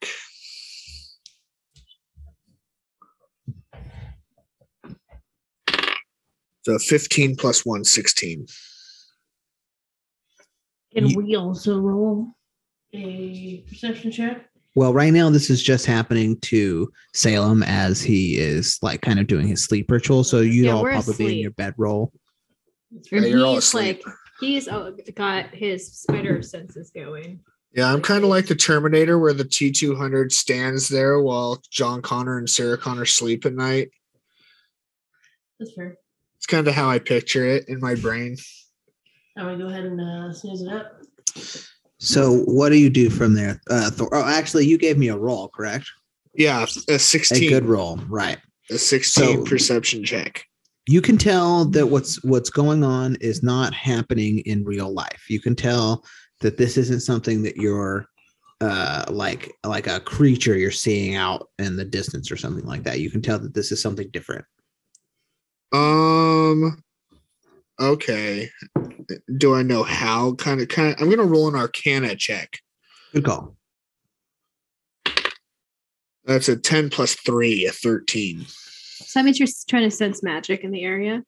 [6.63, 8.47] So 15 plus 1, 16.
[10.97, 12.29] Can we also roll
[12.95, 14.49] a perception check?
[14.77, 19.27] Well, right now this is just happening to Salem as he is like kind of
[19.27, 20.25] doing his sleep ritual.
[20.25, 21.43] So you'd Yeah, all probably be in asleep.
[21.43, 22.13] your bedroll.
[23.13, 24.03] Yeah, you're all asleep.
[24.05, 27.41] like he's oh, got his spider senses going.
[27.75, 32.03] Yeah, I'm kind of like the Terminator where the T 200 stands there while John
[32.03, 33.91] Connor and Sarah Connor sleep at night.
[35.59, 35.97] That's fair.
[36.37, 38.37] It's kind of how I picture it in my brain.
[39.37, 41.01] I'm gonna go ahead and uh, snooze it up.
[41.99, 43.61] So what do you do from there?
[43.69, 44.09] Uh, Thor?
[44.13, 45.91] Oh, actually, you gave me a roll, correct?
[46.35, 46.95] Yeah, a 16.
[46.95, 47.49] A 16.
[47.51, 48.39] good roll, right?
[48.71, 50.47] a 16 So- perception check.
[50.87, 55.41] You can tell that what's what's going on is not happening in real life you
[55.41, 56.05] can tell
[56.41, 58.07] that this isn't something that you're
[58.61, 63.01] uh like like a creature you're seeing out in the distance or something like that
[63.01, 64.45] you can tell that this is something different
[65.73, 66.83] Um.
[67.81, 68.51] Okay.
[69.37, 70.35] Do I know how?
[70.35, 70.69] Kind of.
[70.69, 71.01] Kind of.
[71.01, 72.59] I'm gonna roll an Arcana check.
[73.13, 73.57] good call
[76.25, 78.47] That's a 10 plus three, a 13.
[79.05, 81.23] So that means you're trying to sense magic in the area.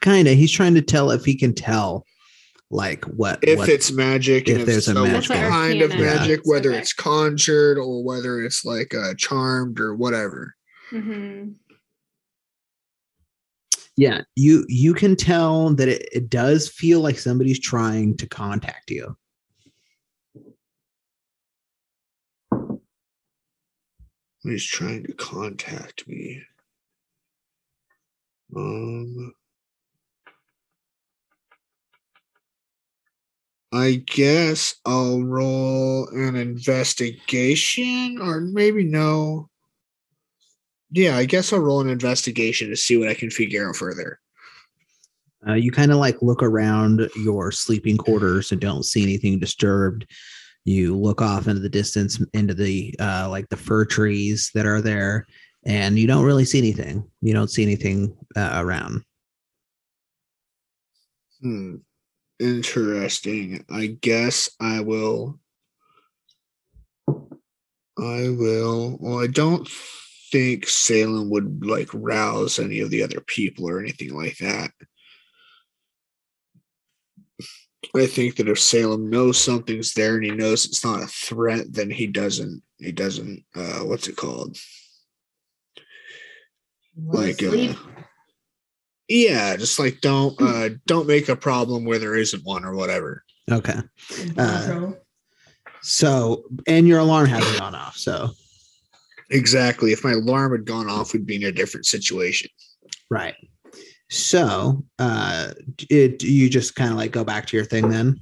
[0.00, 2.04] kind of he's trying to tell if he can tell
[2.70, 6.40] like what If what, it's magic, if if there's a magic what kind of magic,
[6.40, 6.46] is.
[6.48, 6.78] whether Okay.
[6.78, 10.54] it's conjured or whether it's like uh, charmed or whatever.
[10.90, 11.52] Mm-hmm.
[13.96, 18.90] yeah you you can tell that it, it does feel like somebody's trying to contact
[18.90, 19.16] you
[24.42, 26.42] He's trying to contact me.
[28.56, 29.34] Um,
[33.72, 39.48] I guess I'll roll an investigation, or maybe no.
[40.92, 44.20] Yeah, I guess I'll roll an investigation to see what I can figure out further.
[45.46, 50.06] Uh, you kind of like look around your sleeping quarters and don't see anything disturbed.
[50.64, 54.80] You look off into the distance, into the uh, like the fir trees that are
[54.80, 55.26] there,
[55.66, 57.08] and you don't really see anything.
[57.20, 59.02] You don't see anything uh, around.
[61.40, 61.76] Hmm.
[62.40, 63.64] Interesting.
[63.70, 65.38] I guess I will.
[67.08, 68.96] I will.
[69.00, 69.68] Well, I don't
[70.32, 74.72] think Salem would like rouse any of the other people or anything like that.
[77.94, 81.72] I think that if Salem knows something's there and he knows it's not a threat,
[81.72, 82.62] then he doesn't.
[82.78, 83.44] He doesn't.
[83.54, 84.56] Uh, what's it called?
[86.96, 87.74] Like, uh,
[89.08, 93.24] Yeah, just like don't uh don't make a problem where there isn't one or whatever.
[93.50, 93.78] Okay,
[94.38, 94.92] uh,
[95.82, 97.96] so and your alarm hasn't gone off.
[97.96, 98.30] So
[99.30, 99.92] Exactly.
[99.92, 102.50] If my alarm had gone off, we'd be in a different situation.
[103.10, 103.34] right.
[104.10, 105.54] So uh,
[105.90, 108.20] it you just kind of like go back to your thing then.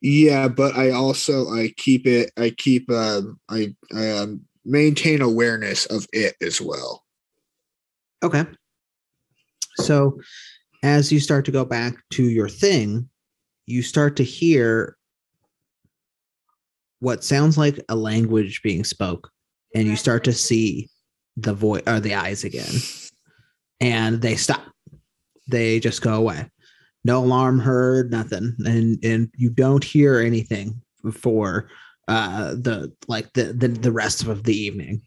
[0.00, 5.86] Yeah, but I also I keep it I keep um I I um, maintain awareness
[5.86, 7.04] of it as well.
[8.22, 8.44] Okay.
[9.76, 10.20] So
[10.82, 13.08] as you start to go back to your thing,
[13.66, 14.96] you start to hear
[17.00, 19.30] what sounds like a language being spoke,
[19.74, 20.88] and you start to see
[21.36, 22.74] the voice or the eyes again.
[23.80, 24.62] And they stop.
[25.48, 26.50] They just go away.
[27.04, 28.56] No alarm heard, nothing.
[28.64, 30.80] And and you don't hear anything
[31.12, 31.68] for
[32.08, 35.02] uh the like the the, the rest of the evening.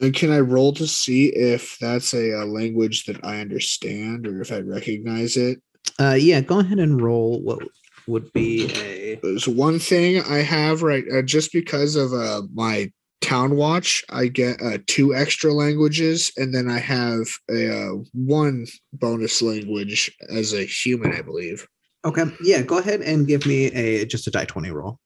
[0.00, 4.40] And can I roll to see if that's a, uh language that I understand or
[4.40, 5.60] if I recognize it?
[5.98, 7.62] Uh yeah, go ahead and roll what
[8.06, 12.90] would be a There's one thing I have right uh, just because of uh my
[13.20, 18.66] town watch i get uh, two extra languages and then i have a uh, one
[18.94, 21.66] bonus language as a human i believe
[22.04, 22.24] Okay.
[22.42, 24.98] Yeah, go ahead and give me a just a die 20 roll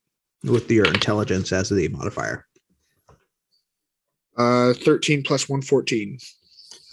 [0.45, 2.45] with your intelligence as the modifier.
[4.37, 6.17] uh 13 plus 114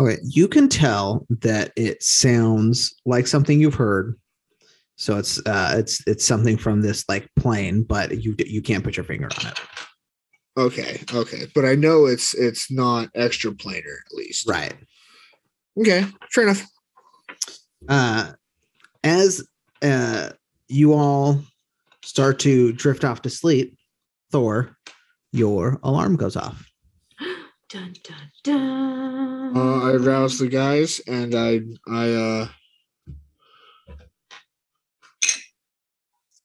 [0.00, 0.18] Okay.
[0.24, 4.16] You can tell that it sounds like something you've heard.
[4.96, 8.96] So it's uh it's it's something from this like plane, but you you can't put
[8.96, 9.60] your finger on it.
[10.56, 14.74] okay okay but i know it's it's not extra planar at least Right.
[15.80, 16.62] okay fair enough
[17.88, 18.32] Uh
[19.02, 19.42] as
[19.82, 20.30] uh
[20.68, 21.40] you all
[22.12, 23.75] start to drift off to sleep,
[24.33, 24.77] Thor,
[25.33, 26.70] your alarm goes off.
[27.70, 29.57] Dun dun dun.
[29.57, 32.48] uh i rouse the guys and i i uh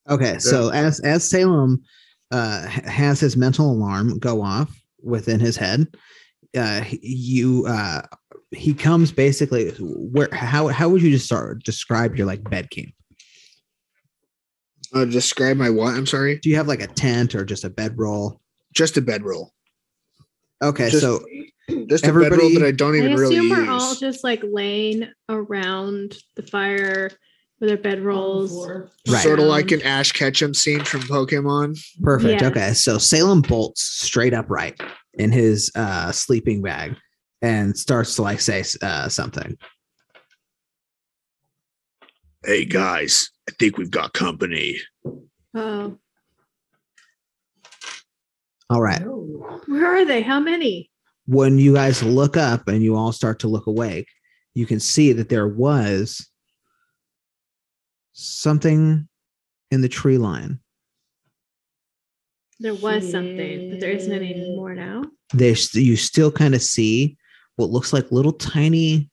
[0.10, 1.84] Okay, so as as Salem
[2.32, 4.72] uh, has his mental alarm go off
[5.04, 5.86] within his head,
[6.58, 8.04] uh, you uh,
[8.52, 12.94] he comes basically where how how would you just start describe your like bed camp?
[15.02, 17.70] Uh describe my what i'm sorry Do you have like a tent or just a
[17.70, 18.42] bedroll?
[18.74, 19.54] just a bedroll
[20.64, 21.20] Okay, Just so
[21.88, 24.42] just a bedroll that i don't I even really assume use we're all just like
[24.44, 27.12] laying around the fire
[27.60, 28.88] with our bedrolls.
[29.08, 29.24] Right.
[29.24, 32.42] sort of like an ash ketchum scene from pokemon perfect.
[32.42, 32.52] Yes.
[32.52, 34.80] Okay, so Salem bolts straight upright
[35.16, 36.96] in his uh, sleeping bag
[37.42, 39.58] and starts to like say uh, something.
[42.46, 44.78] hey guys i think we've got company
[45.58, 45.98] Oh,
[48.70, 49.02] All right.
[49.02, 50.22] Where are they?
[50.22, 50.92] How many?
[51.26, 54.08] When you guys look up and you all start to look awake,
[54.54, 56.30] you can see that there was
[58.14, 59.08] something
[59.72, 60.60] in the tree line.
[62.60, 65.04] There was something, but there isn't any more now.
[65.34, 67.18] There's you still kind of see
[67.56, 69.10] what looks like little tiny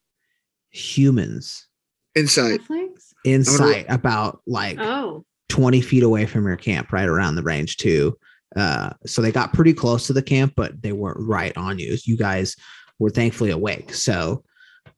[0.70, 1.68] humans
[2.14, 2.60] Insight.
[2.60, 2.93] Halflings?
[3.24, 7.76] In sight about like Oh, 20 feet away from your camp, right around the range
[7.76, 8.16] too.
[8.56, 11.96] Uh, so they got pretty close to the camp, but they weren't right on you.
[12.04, 12.54] You guys
[12.98, 13.92] were thankfully awake.
[13.92, 14.44] So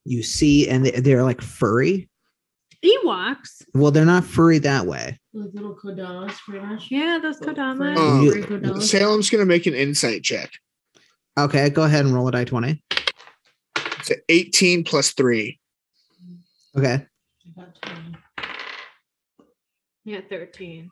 [0.04, 2.08] you see, and they- they're like furry.
[2.84, 3.62] Ewoks.
[3.74, 5.18] Well, they're not furry that way.
[5.32, 6.90] Like little kodamas, pretty much.
[6.90, 7.94] Yeah, those Kodama.
[7.96, 8.22] Oh.
[8.22, 8.82] You- kodamas.
[8.82, 10.50] Salem's gonna make an insight check.
[11.38, 12.82] Okay, go ahead and roll a die 20.
[13.98, 15.58] It's 18 plus three.
[16.76, 17.06] Okay.
[20.07, 20.31] I got 20.
[20.31, 20.90] Yeah, 13.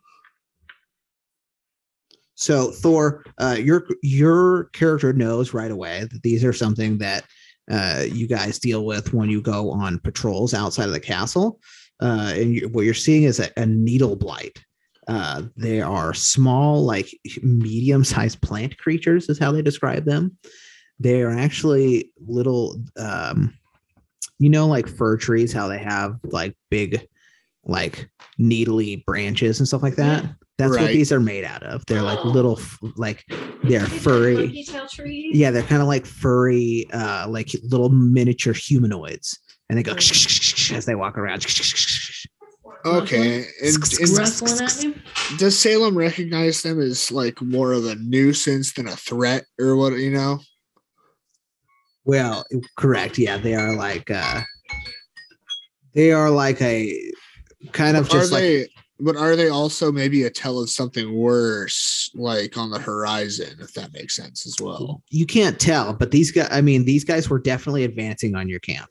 [2.37, 7.25] So Thor, uh, your your character knows right away that these are something that
[7.71, 11.61] uh, you guys deal with when you go on patrols outside of the castle.
[12.03, 14.63] Uh, and you, what you're seeing is a, a needle blight.
[15.07, 17.09] Uh, they are small, like
[17.43, 20.37] medium-sized plant creatures, is how they describe them.
[20.99, 23.57] They are actually little, um,
[24.39, 27.07] you know, like fir trees, how they have like big,
[27.65, 30.25] like needly branches and stuff like that.
[30.57, 31.85] That's what these are made out of.
[31.87, 32.61] They're like little,
[32.97, 33.25] like
[33.65, 34.49] they're furry.
[34.49, 35.37] Detail trees.
[35.37, 39.37] Yeah, they're kind of like furry, uh, like little miniature humanoids,
[39.69, 41.45] and they go as they walk around.
[42.85, 43.47] Okay.
[43.63, 45.03] And, and Rustling at me?
[45.39, 49.95] does Salem recognize them as like more of a nuisance than a threat or what,
[49.95, 50.39] you know?
[52.05, 52.45] Well,
[52.77, 53.17] correct.
[53.17, 54.43] Yeah, they are like uh
[55.95, 57.13] they are like a
[57.73, 58.69] kind of are just like they
[59.01, 63.73] but are they also maybe a tell of something worse like on the horizon if
[63.75, 67.29] that makes sense as well you can't tell, but these guys I mean, these guys
[67.29, 68.89] were definitely advancing on your camp.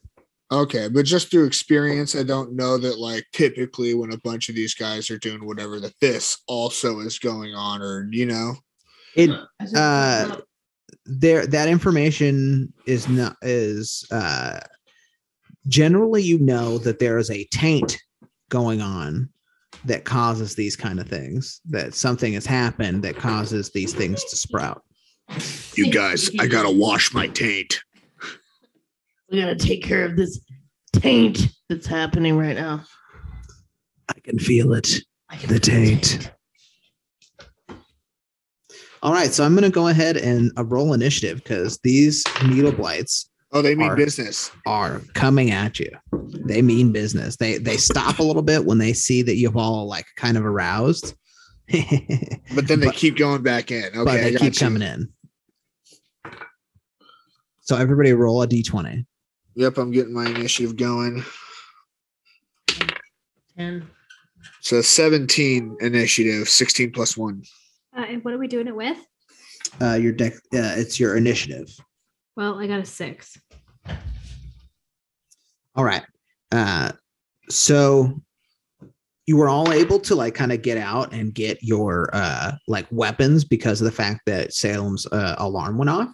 [0.51, 4.55] okay but just through experience i don't know that like typically when a bunch of
[4.55, 8.53] these guys are doing whatever that this also is going on or you know
[9.15, 9.29] It
[9.75, 10.37] Uh,
[11.05, 14.59] there that information is not is uh
[15.67, 17.97] generally you know that there is a taint
[18.53, 19.27] going on
[19.83, 24.35] that causes these kind of things that something has happened that causes these things to
[24.35, 24.83] sprout
[25.73, 27.81] you guys i gotta wash my taint
[29.31, 30.39] We gotta take care of this
[30.93, 32.83] taint that's happening right now.
[34.15, 34.99] i can feel it
[35.37, 36.31] can The feel taint.
[39.01, 42.71] all right so i'm going to go ahead and uh, roll initiative because these needle
[42.71, 45.89] blights oh they mean Are- business are coming at you.
[46.45, 47.37] They mean business.
[47.37, 50.45] They they stop a little bit when they see that you've all like kind of
[50.45, 51.15] aroused.
[52.55, 54.59] but then they But- keep going back in okay but I they got keep you.
[54.59, 55.09] coming in.
[57.61, 59.05] So everybody roll a d20.
[59.55, 61.23] yep i'm getting my initiative going
[63.57, 63.87] Ten.
[64.61, 67.41] so 17 initiative 16 plus 1
[67.95, 68.97] Uh, and what are we doing it with?
[69.81, 70.33] Uh, your deck.
[70.53, 71.69] Uh, it's your initiative.
[72.35, 73.37] Well, I got a six.
[75.75, 76.03] All right.
[76.51, 76.91] Uh,
[77.49, 78.21] so
[79.25, 82.85] you were all able to like kind of get out and get your uh like
[82.91, 86.09] weapons because of the fact that Salem's uh, alarm went off.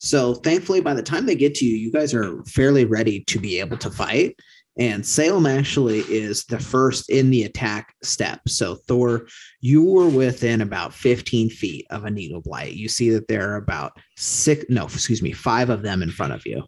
[0.00, 3.38] So thankfully, by the time they get to you, you guys are fairly ready to
[3.38, 4.38] be able to fight.
[4.78, 8.40] And Salem actually is the first in the attack step.
[8.46, 9.26] So Thor,
[9.60, 12.74] you were within about 15 feet of a needle blight.
[12.74, 16.32] You see that there are about six, no, excuse me, five of them in front
[16.32, 16.62] of you.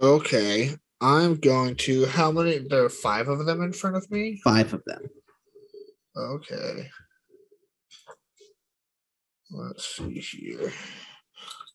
[0.00, 0.76] Okay.
[1.00, 4.40] I'm going to how many there are five of them in front of me?
[4.44, 5.02] Five of them.
[6.16, 6.88] Okay.
[9.50, 10.72] Let's see here.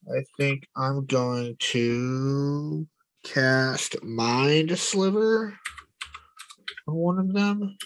[0.09, 2.87] I think I'm going to
[3.23, 5.57] cast Mind Sliver
[6.87, 7.77] on one of them.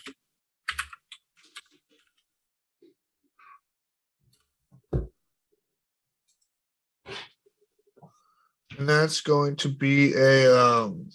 [8.78, 11.10] And that's going to be a um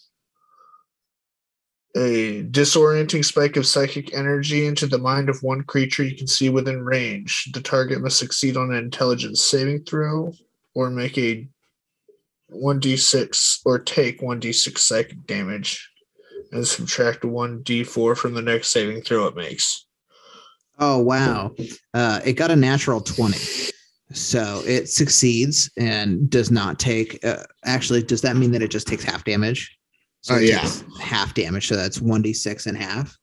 [1.97, 6.49] a disorienting spike of psychic energy into the mind of one creature you can see
[6.49, 7.49] within range.
[7.53, 10.33] The target must succeed on an intelligence saving throw
[10.75, 11.49] or make a
[12.53, 15.91] 1d6 or take 1d6 psychic damage
[16.53, 19.87] and subtract 1d4 from the next saving throw it makes.
[20.79, 21.55] Oh wow.
[21.93, 23.39] Uh it got a natural 20.
[24.13, 28.87] So it succeeds and does not take uh, actually does that mean that it just
[28.87, 29.77] takes half damage?
[30.23, 30.69] So Uh, yeah.
[31.01, 33.17] half damage, so that's 1d6 and half.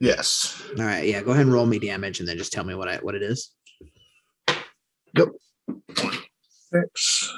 [0.00, 0.62] Yes.
[0.78, 2.88] All right, yeah, go ahead and roll me damage and then just tell me what
[2.88, 3.50] I what it is.
[6.72, 7.32] Six.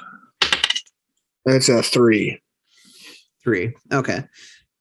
[1.45, 2.41] That's a three.
[3.43, 3.73] Three.
[3.91, 4.23] Okay.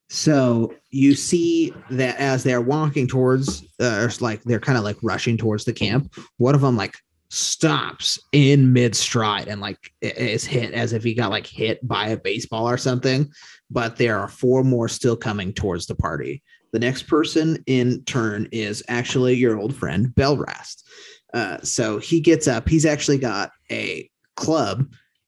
[0.08, 4.96] So you see that as they're walking towards, uh, or like they're kind of like
[5.02, 6.14] rushing towards the camp.
[6.36, 6.94] One of them like
[7.30, 12.08] stops in mid stride and like is hit as if he got like hit by
[12.08, 13.28] a baseball or something.
[13.70, 16.42] But there are four more still coming towards the party.
[16.72, 20.84] The next person in turn is actually your old friend Belrast.
[21.32, 22.68] Uh, so he gets up.
[22.68, 24.86] He's actually got a club,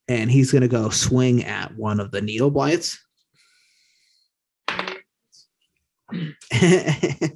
[0.09, 2.99] and he's going to go swing at one of the needle blights.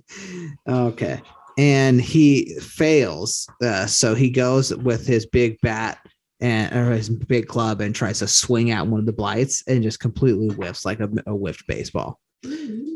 [0.68, 1.20] okay.
[1.58, 3.48] And he fails.
[3.62, 5.98] Uh, so he goes with his big bat
[6.40, 9.82] and or his big club and tries to swing at one of the blights and
[9.82, 12.18] just completely whiffs like a, a whiffed baseball.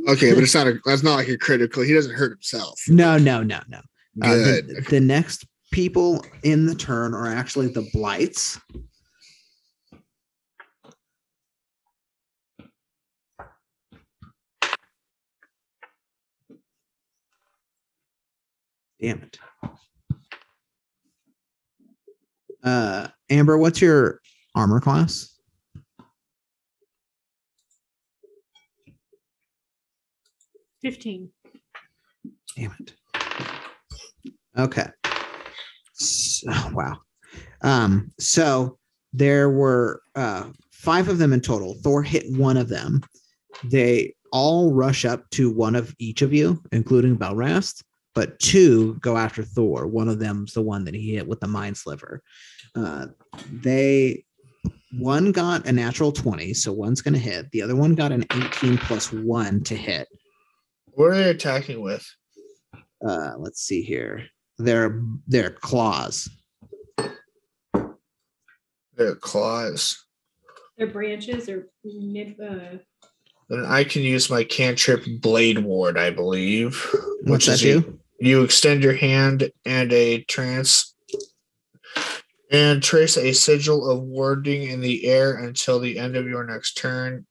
[0.09, 1.83] Okay, but it's not a that's not like a critical.
[1.83, 2.81] He doesn't hurt himself.
[2.89, 3.81] No, no, no, no.
[4.23, 4.69] Uh, Good.
[4.69, 8.59] the, the next people in the turn are actually the blights.
[19.05, 19.39] Damn it.
[22.63, 24.23] Uh, Amber, what's your
[24.55, 25.39] armor class?
[30.81, 31.29] Fifteen.
[32.57, 32.95] Damn it.
[34.57, 34.87] Okay.
[35.93, 36.97] So, wow.
[37.61, 38.79] Um, so
[39.13, 41.75] there were uh five of them in total.
[41.83, 43.03] Thor hit one of them.
[43.65, 47.83] They all rush up to one of each of you, including Belrast,
[48.15, 49.87] but two go after Thor.
[49.87, 52.23] One of them's the one that he hit with the mind sliver.
[52.75, 53.07] Uh,
[53.51, 54.25] they
[54.99, 57.51] one got a natural 20, so one's gonna hit.
[57.51, 60.09] The other one got an 18 plus one to hit.
[60.93, 62.07] What are they attacking with?
[63.07, 64.25] uh let's see here
[64.57, 66.29] their their claws
[68.97, 70.07] Their claws.
[70.79, 72.37] Their branches or nib.
[72.41, 72.79] Uh,
[73.49, 76.81] Then I can use my cantrip Blade Ward, I believe.
[77.25, 80.95] what's that is a- do You extend your hand and a trance
[82.51, 86.79] and trace a sigil of warding in the air until the end of your next
[86.79, 87.27] turn.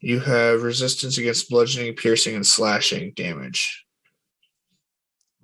[0.00, 3.84] You have resistance against bludgeoning, piercing, and slashing damage.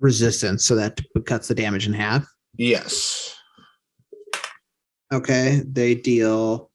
[0.01, 3.33] resistance so that cuts the damage in half Yes.
[5.13, 6.69] okay they deal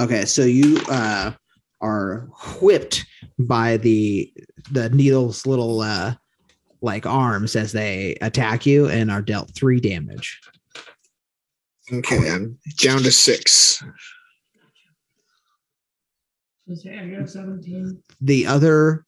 [0.00, 1.32] okay so you uh
[1.80, 2.28] are
[2.60, 3.04] whipped
[3.38, 4.32] by the
[4.70, 6.14] the needle's little uh
[6.80, 10.40] like arms as they attack you and are dealt three damage
[11.92, 13.82] Okay, I'm down to six.
[16.66, 18.02] I got 17.
[18.22, 19.04] the other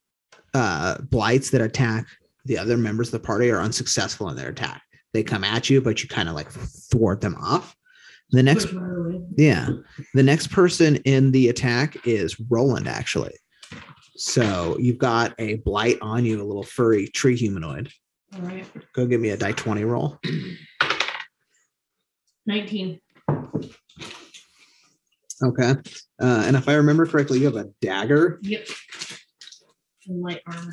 [0.53, 2.07] uh blights that attack
[2.45, 4.82] the other members of the party are unsuccessful in their attack.
[5.14, 7.74] They come at you, but you kind of like thwart them off.
[8.31, 9.20] The next, Push right away.
[9.37, 9.68] yeah,
[10.14, 13.35] the next person in the attack is Roland, actually.
[14.16, 17.91] So you've got a blight on you, a little furry tree humanoid.
[18.35, 18.66] All right.
[18.95, 20.18] Go give me a die 20 roll.
[22.47, 23.01] 19.
[25.43, 25.70] Okay.
[26.20, 28.39] Uh, and if I remember correctly, you have a dagger.
[28.43, 28.66] Yep.
[30.09, 30.72] And light armor.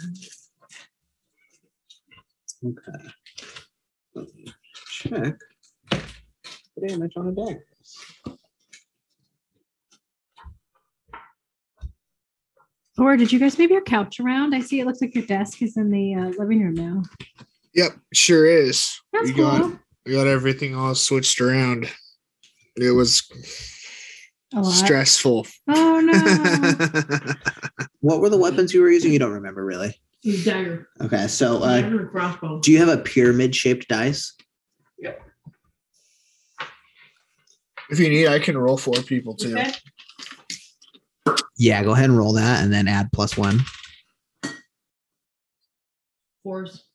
[2.66, 3.10] Okay.
[4.16, 4.46] Let me
[4.90, 5.36] check
[6.76, 7.66] the damage on a dagger.
[12.98, 14.54] Or did you guys move your couch around?
[14.54, 17.02] I see it looks like your desk is in the uh, living room now.
[17.74, 19.00] Yep, sure is.
[19.12, 19.44] That's we cool.
[19.46, 21.90] got we got everything all switched around.
[22.76, 23.24] It was
[24.54, 24.72] A lot.
[24.72, 25.48] stressful.
[25.70, 27.34] Oh no.
[28.02, 29.14] What were the weapons you were using?
[29.14, 29.96] You don't remember really.
[30.44, 30.90] Dagger.
[31.02, 32.60] Okay, so uh, dagger crossbow.
[32.60, 34.36] do you have a pyramid shaped dice?
[37.90, 39.58] If you need, I can roll four people too.
[39.58, 39.72] Okay.
[41.58, 43.60] Yeah, go ahead and roll that and then add plus one.
[46.44, 46.86] Fours.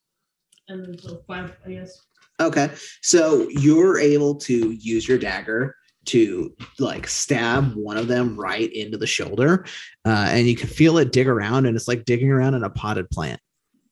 [0.67, 2.05] And then so five, I guess.
[2.39, 2.71] Okay,
[3.01, 5.75] so you're able to use your dagger
[6.05, 9.65] to like stab one of them right into the shoulder,
[10.05, 12.69] uh, and you can feel it dig around, and it's like digging around in a
[12.69, 13.41] potted plant.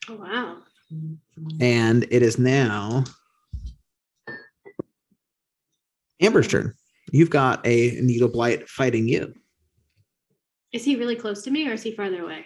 [0.09, 0.57] oh wow.
[1.59, 3.03] And it is now
[6.21, 6.73] Amber's turn.
[7.11, 9.33] You've got a needle blight fighting you
[10.73, 12.45] Is he really close to me or is he farther away?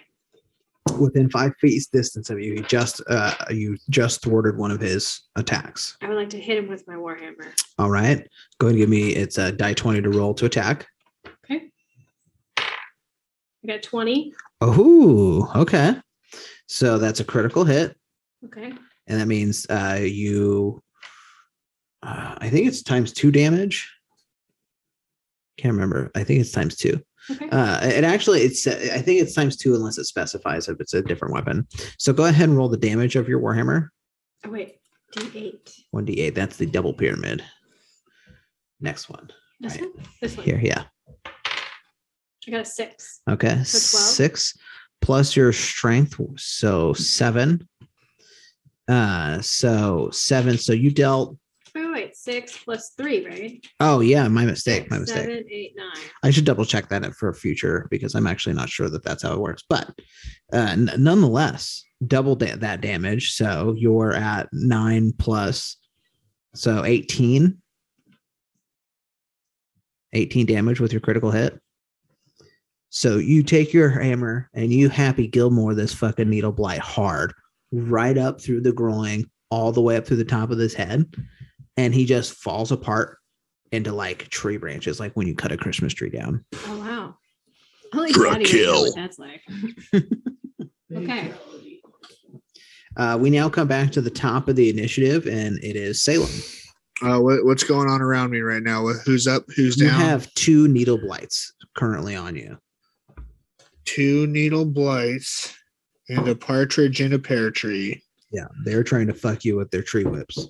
[0.98, 2.54] within five feet distance of you.
[2.54, 5.96] He just uh, you just thwarted one of his attacks.
[6.02, 7.52] I would like to hit him with my warhammer.
[7.78, 8.26] All right,
[8.58, 10.86] go ahead and give me it's a die twenty to roll to attack.
[11.44, 11.70] Okay.
[12.58, 14.34] I got 20.
[14.60, 15.94] Oh, okay.
[16.66, 17.96] So that's a critical hit.
[18.44, 18.72] Okay.
[19.06, 20.82] and that means uh, you
[22.02, 23.88] uh, i think it's times two damage
[25.58, 27.00] can't remember i think it's times two
[27.30, 27.48] Okay.
[27.50, 31.02] uh, it actually it's i think it's times two unless it specifies if it's a
[31.02, 31.66] different weapon
[31.98, 33.88] so go ahead and roll the damage of your warhammer
[34.44, 34.78] oh wait.
[35.16, 35.72] D8.
[35.94, 37.44] 1d8 that's the double pyramid
[38.80, 39.30] next one
[39.60, 39.82] This Right.
[39.82, 40.06] one?
[40.20, 40.44] This one.
[40.46, 40.84] here yeah
[42.48, 43.20] I got a six.
[43.30, 44.56] okay So six
[45.00, 47.68] plus your strength so seven
[48.88, 51.38] uh so seven so you dealt.
[52.22, 53.66] Six plus three, right?
[53.80, 56.04] oh yeah my mistake my mistake Seven, eight, nine.
[56.22, 59.32] I should double check that for future because I'm actually not sure that that's how
[59.32, 59.64] it works.
[59.68, 59.88] But
[60.52, 63.32] uh, n- nonetheless, double da- that damage.
[63.32, 65.76] So you're at nine plus,
[66.54, 67.58] so 18.
[70.12, 71.58] 18 damage with your critical hit.
[72.90, 77.32] So you take your hammer and you happy Gilmore this fucking needle blight hard,
[77.72, 81.12] right up through the groin, all the way up through the top of his head.
[81.76, 83.18] And he just falls apart
[83.70, 86.44] into like tree branches, like when you cut a Christmas tree down.
[86.66, 87.14] Oh wow.
[87.94, 88.82] Only For a Daddy would know kill.
[88.82, 89.42] what that's like.
[90.94, 91.32] Okay.
[92.98, 96.28] Uh, we now come back to the top of the initiative, and it is Salem.
[97.02, 98.86] Uh, what, what's going on around me right now?
[99.06, 99.44] Who's up?
[99.56, 99.86] Who's down?
[99.88, 102.58] You have two needle blights currently on you.
[103.86, 105.56] two needle blights
[106.10, 108.02] and a partridge in a pear tree.
[108.30, 110.46] Yeah, they're trying to fuck you with their tree whips.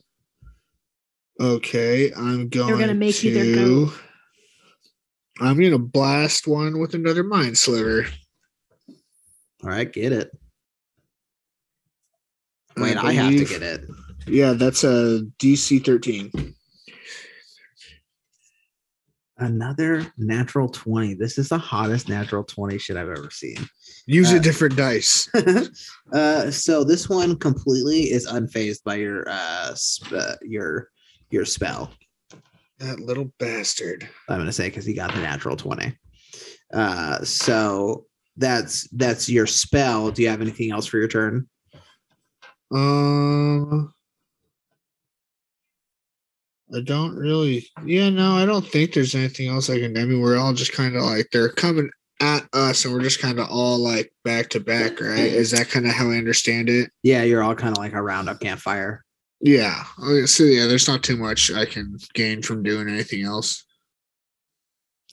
[1.41, 3.29] Okay, I'm going gonna make to.
[3.29, 3.93] you their goat.
[5.41, 8.07] I'm gonna blast one with another mind sliver.
[9.65, 10.31] All right, get it.
[12.77, 13.83] Wait, I, have to get it.
[14.27, 16.55] Yeah, that's a DC 13.
[19.39, 21.15] Another natural 20.
[21.15, 23.57] This is the hottest natural 20 shit I've ever seen.
[24.07, 25.29] Use Uh, a different dice.
[26.13, 30.89] uh, so this one completely is unfazed by your uh, sp- uh your
[31.33, 31.91] your spell.
[32.79, 34.09] That little bastard.
[34.29, 35.97] I'm gonna say because he got the natural 20.
[36.73, 38.07] Uh, so
[38.37, 40.11] that's that's your spell.
[40.11, 41.49] Do you have anything else for your turn?
[42.73, 43.93] Um,
[46.75, 47.67] I don't really.
[47.85, 49.97] Yeah, no, I don't think there's anything else I can.
[49.97, 53.21] I mean, we're all just kind of like they're coming at us, and we're just
[53.21, 55.19] kind of all like back to back, right?
[55.19, 56.91] Is that kind of how I understand it?
[57.03, 59.05] Yeah, you're all kind of like a roundup campfire.
[59.43, 59.83] Yeah.
[60.27, 63.65] So yeah, there's not too much I can gain from doing anything else.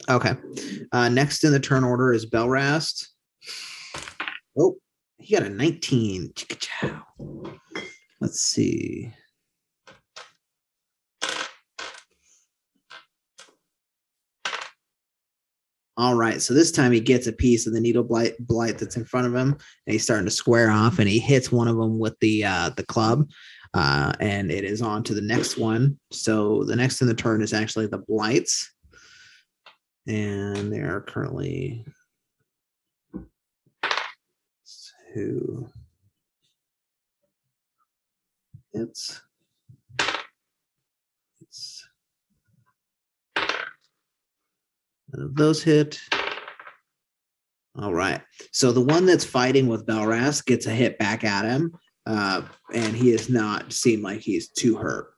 [0.08, 0.36] Okay.
[0.92, 3.08] Uh, next in the turn order is Belrast.
[4.58, 4.78] Oh,
[5.18, 6.34] he got a 19.
[6.36, 7.02] Chicka-chow.
[8.22, 9.12] Let's see.
[16.00, 18.96] All right, so this time he gets a piece of the needle blight, blight that's
[18.96, 21.76] in front of him, and he's starting to square off, and he hits one of
[21.76, 23.30] them with the uh, the club,
[23.74, 26.00] uh, and it is on to the next one.
[26.12, 28.72] So the next in the turn is actually the blights.
[30.08, 31.86] And they are currently
[35.14, 35.68] two.
[38.74, 39.22] It's
[41.42, 41.88] it's
[45.14, 46.00] none of those hit.
[47.76, 48.22] All right.
[48.52, 51.74] So the one that's fighting with Belrast gets a hit back at him
[52.10, 52.42] uh,
[52.74, 55.14] and he has not seemed like he's too hurt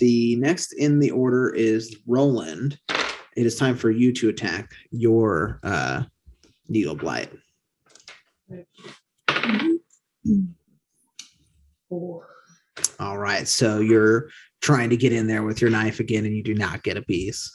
[0.00, 2.78] the next in the order is roland
[3.38, 6.02] it is time for you to attack your uh,
[6.68, 7.30] needle blight.
[12.98, 14.28] All right, so you're
[14.60, 17.02] trying to get in there with your knife again, and you do not get a
[17.02, 17.48] piece.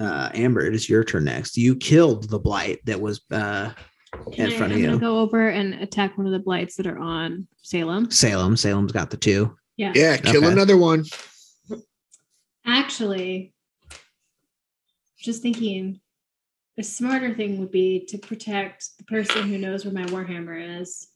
[0.00, 1.56] Uh, Amber, it is your turn next.
[1.56, 3.70] You killed the blight that was uh,
[4.12, 4.98] Can in I, front I'm gonna you.
[4.98, 8.10] go over and attack one of the blights that are on Salem.
[8.10, 8.56] Salem.
[8.56, 9.56] Salem's got the two.
[9.76, 9.92] Yeah.
[9.94, 10.52] Yeah, kill Okay.
[10.52, 11.04] another one.
[12.66, 13.54] Actually,
[15.18, 16.00] just thinking,
[16.76, 21.08] the smarter thing would be to protect the person who knows where my warhammer is.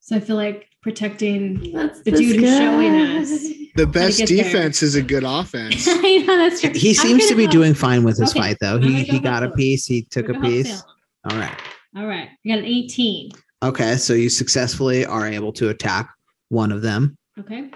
[0.00, 3.30] So I feel like protecting That's the dude who's showing us.
[3.74, 5.84] The best defense is a good offense.
[5.88, 6.70] I know that's true.
[6.72, 8.78] He seems to be go- doing fine with his Okay, fight, though.
[8.78, 9.84] He gonna he got a piece.
[9.84, 10.68] He took a piece.
[10.68, 10.84] Salem.
[11.28, 11.58] All right.
[11.96, 12.28] All right.
[12.28, 13.32] I got an 18.
[13.64, 16.08] Okay, so you successfully are able to attack
[16.50, 17.18] one of them.
[17.40, 17.68] Okay.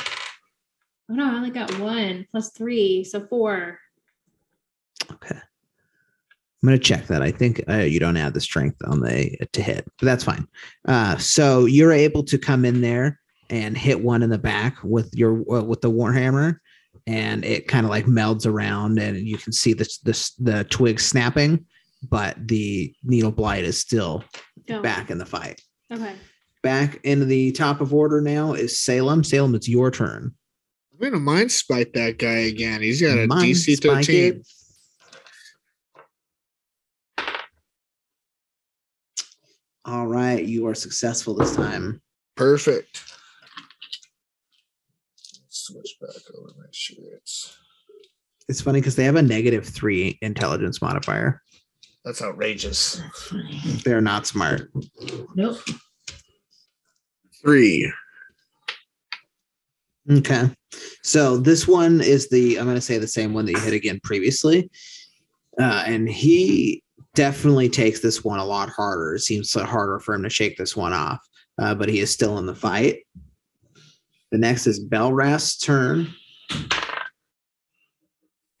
[0.00, 3.78] Oh no, I only got one plus three, so four.
[5.12, 5.38] Okay.
[6.62, 7.22] I'm gonna check that.
[7.22, 10.46] I think uh, you don't add the strength on the to hit, but that's fine.
[10.86, 15.14] Uh, so you're able to come in there and hit one in the back with
[15.14, 16.56] your uh, with the warhammer,
[17.06, 20.98] and it kind of like melds around, and you can see this this the twig
[20.98, 21.64] snapping,
[22.02, 24.24] but the needle blight is still
[24.66, 24.82] Go.
[24.82, 25.60] back in the fight.
[25.92, 26.14] Okay.
[26.64, 29.22] Back into the top of order now is Salem.
[29.22, 30.34] Salem, it's your turn.
[30.92, 32.82] I'm gonna mind spike that guy again.
[32.82, 34.24] He's got a Mind DC spike 13.
[34.24, 34.48] it.
[39.88, 42.02] All right, you are successful this time.
[42.36, 43.02] Perfect.
[45.48, 47.56] Switch back over, my sure it's
[48.50, 51.40] It's funny because they have a negative three intelligence modifier.
[52.04, 53.00] that's outrageous.
[53.82, 54.70] They're not smart.
[55.34, 55.58] Nope.
[57.40, 57.90] Three.
[60.10, 60.50] Okay.
[61.02, 63.72] So this one is the I'm going to say the same one that you hit
[63.72, 64.70] again previously.
[65.58, 66.82] Uh, and he
[67.18, 69.16] definitely takes this one a lot harder.
[69.16, 71.18] It seems harder for him to shake this one off,
[71.60, 73.00] uh, but he is still in the fight.
[74.30, 76.14] The next is Belrast's turn.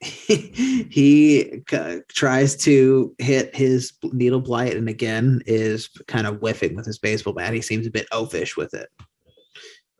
[0.00, 6.84] he c- tries to hit his needle blight and again is kind of whiffing with
[6.84, 7.54] his baseball bat.
[7.54, 8.88] He seems a bit oafish with it.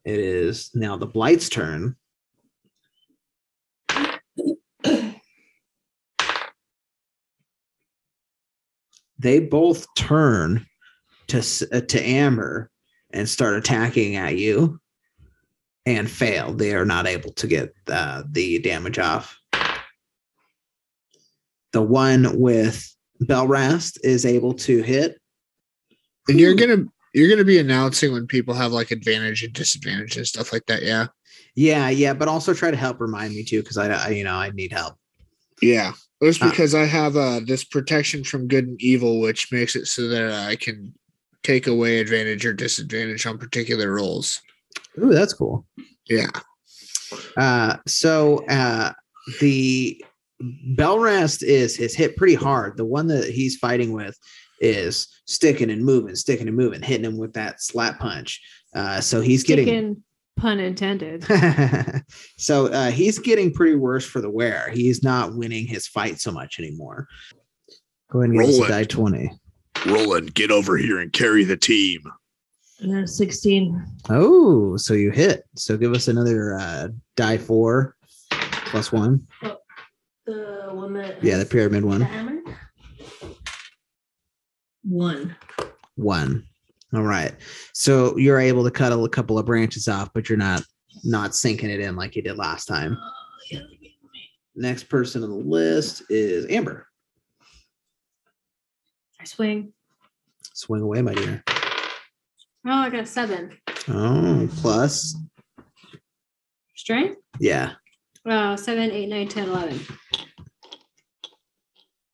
[0.05, 1.95] It is now the blight's turn.
[9.19, 10.67] They both turn
[11.29, 11.39] to
[11.73, 12.71] uh, to Amber
[13.13, 14.81] and start attacking at you,
[15.87, 16.53] and fail.
[16.53, 19.39] They are not able to get uh, the damage off.
[21.73, 22.95] The one with
[23.25, 25.21] Belrast is able to hit.
[26.29, 30.27] And you're gonna you're gonna be announcing when people have like advantage and disadvantage and
[30.27, 30.83] stuff like that.
[30.83, 31.09] Yeah.
[31.55, 34.35] Yeah, yeah, but also try to help remind me too, because I, I, you know,
[34.35, 34.95] I need help.
[35.61, 35.93] Yeah.
[36.21, 40.09] It's because I have uh this protection from good and evil, which makes it so
[40.09, 40.93] that I can
[41.45, 44.41] take away advantage or disadvantage on particular rolls.
[44.99, 45.65] Ooh, that's cool.
[46.09, 46.31] Yeah.
[47.37, 48.93] Uh, so uh,
[49.41, 50.03] the
[50.77, 52.77] Belrast is is hit pretty hard.
[52.77, 54.17] The one that he's fighting with
[54.61, 58.41] is sticking and moving, sticking and moving, hitting him with that slap punch.
[58.75, 60.05] Uh, so he's getting Chicken,
[60.39, 61.25] pun intended.
[62.39, 64.71] so uh, he's getting pretty worse for the wear.
[64.73, 67.07] He's not winning his fight so much anymore.
[68.11, 69.31] Go ahead and give us Roll die twenty.
[69.87, 72.01] Roland, get over here and carry the team.
[72.81, 73.85] And then 16.
[74.09, 75.43] Oh, so you hit.
[75.57, 77.97] So give us another uh, die four
[78.31, 79.27] plus one.
[80.27, 81.23] The one that.
[81.23, 82.01] Yeah, the pyramid The one.
[82.01, 82.39] hammer?
[84.85, 85.37] One.
[85.97, 86.45] One.
[86.95, 87.35] All right.
[87.75, 90.63] So you're able to cut a couple of branches off, but you're not
[91.05, 92.95] not sinking it in like you did last time.
[92.95, 93.59] Uh,
[94.61, 96.89] Next person on the list is Amber.
[99.21, 99.73] I swing.
[100.53, 101.45] Swing away, my dear.
[102.67, 103.57] Oh, I got a seven.
[103.87, 105.17] Oh, plus.
[106.75, 107.19] Strength?
[107.39, 107.75] Yeah.
[108.27, 109.81] Oh, seven, eight, nine, 10, 11.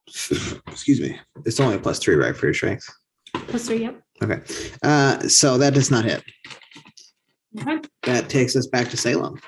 [0.68, 1.18] Excuse me.
[1.46, 2.86] It's only a plus three, right, for your strength?
[3.32, 4.03] Plus three, yep.
[4.22, 4.40] Okay.
[4.82, 6.22] Uh, so that does not hit.
[7.60, 7.80] Okay.
[8.02, 9.40] That takes us back to Salem.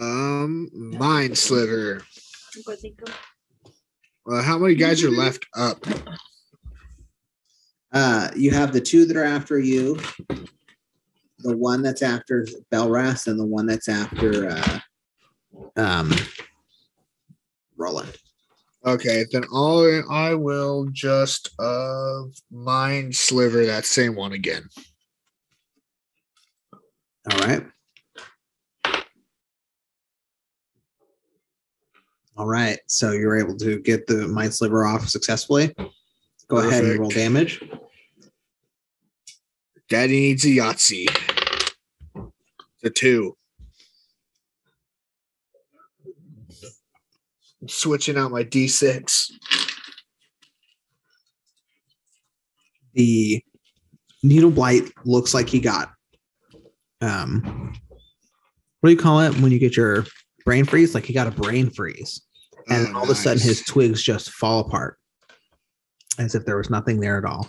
[0.00, 2.02] Um mind sliver.
[2.50, 3.12] Cinco, cinco.
[4.30, 5.84] Uh, how many guys are left up?
[7.92, 10.00] Uh, you have the two that are after you,
[11.38, 14.78] the one that's after Belrast, and the one that's after uh,
[15.76, 16.12] um,
[17.76, 18.16] Roland.
[18.84, 24.68] Okay, then I'll I will just uh mind sliver that same one again.
[27.30, 27.64] All right.
[32.36, 32.78] All right.
[32.88, 35.72] So you're able to get the mind sliver off successfully.
[36.48, 37.62] Go ahead and roll damage.
[39.88, 41.06] Daddy needs a Yahtzee.
[42.82, 43.36] The two.
[47.62, 49.30] I'm switching out my D6.
[52.94, 53.42] The
[54.22, 55.92] needle blight looks like he got
[57.00, 57.72] um
[58.80, 60.04] what do you call it when you get your
[60.44, 60.94] brain freeze?
[60.94, 62.20] Like he got a brain freeze.
[62.68, 64.98] And Oh, all of a sudden his twigs just fall apart.
[66.18, 67.48] As if there was nothing there at all.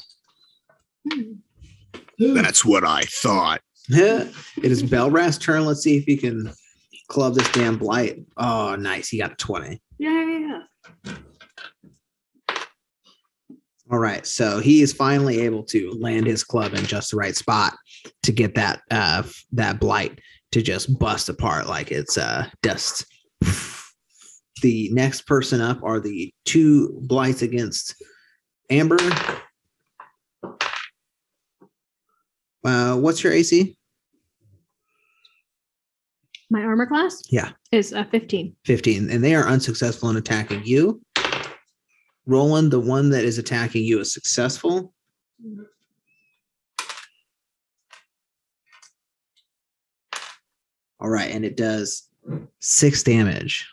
[2.19, 3.61] That's what I thought.
[3.89, 5.65] it is Belrast's turn.
[5.65, 6.51] Let's see if he can
[7.09, 8.23] club this damn blight.
[8.37, 9.09] Oh, nice.
[9.09, 9.81] He got a 20.
[10.03, 10.59] Yeah, yeah,
[11.05, 11.13] yeah.
[13.89, 14.27] All right.
[14.27, 17.73] So he is finally able to land his club in just the right spot
[18.23, 19.23] to get that uh
[19.53, 20.19] that blight
[20.51, 23.05] to just bust apart like it's uh dust.
[24.61, 27.95] The next person up are the two blights against
[28.69, 28.97] Amber.
[32.65, 33.77] Uh, what's your AC?
[36.53, 37.23] My armor class?
[37.31, 37.49] Yeah.
[37.71, 38.55] Is uh, 15.
[38.63, 41.01] 15, and they are unsuccessful in attacking you.
[42.27, 44.93] Roland, the one that is attacking you, is successful.
[50.99, 52.07] All right, and it does
[52.59, 53.67] six damage.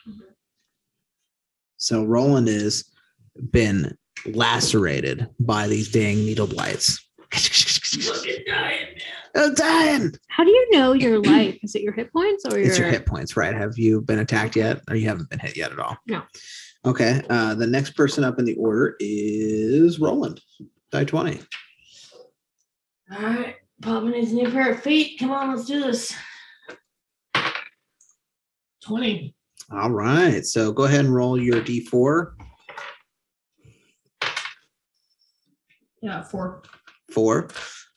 [1.77, 2.83] So Roland has
[3.51, 7.07] been lacerated by these dang needle blights.
[7.31, 8.80] Look at dying, man.
[9.35, 10.11] I'm dying.
[10.27, 11.57] How do you know your life?
[11.63, 13.53] Is it your hit points or your, It's your hit points, right?
[13.53, 15.97] Have you been attacked yet, or you haven't been hit yet at all?
[16.07, 16.23] No.
[16.85, 17.21] Okay.
[17.29, 20.41] Uh, the next person up in the order is Roland.
[20.91, 21.39] Die twenty.
[23.11, 25.19] All right, Papa needs a new pair of feet.
[25.19, 26.13] Come on, let's do this.
[28.83, 29.35] 20.
[29.71, 30.45] All right.
[30.45, 32.33] So go ahead and roll your d4.
[36.01, 36.63] Yeah, four.
[37.11, 37.49] Four.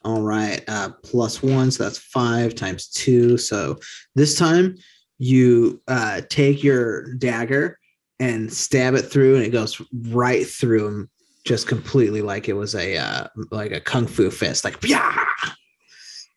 [0.05, 0.63] All right.
[0.67, 1.71] Uh, plus one.
[1.71, 3.39] So that's five times two.
[3.39, 3.79] So
[4.13, 4.77] this time
[5.17, 7.79] you uh, take your dagger
[8.19, 11.09] and stab it through, and it goes right through him,
[11.43, 15.25] just completely like it was a uh, like a kung fu fist, like yeah.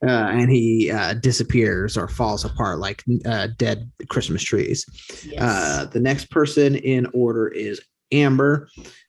[0.03, 4.87] Uh, and he uh, disappears or falls apart like uh, dead Christmas trees.
[5.25, 5.43] Yes.
[5.43, 7.81] Uh, the next person in order is
[8.13, 8.69] Amber.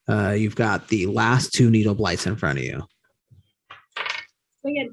[0.09, 2.83] Uh, you've got the last two needle blights in front of you.
[4.65, 4.87] I got,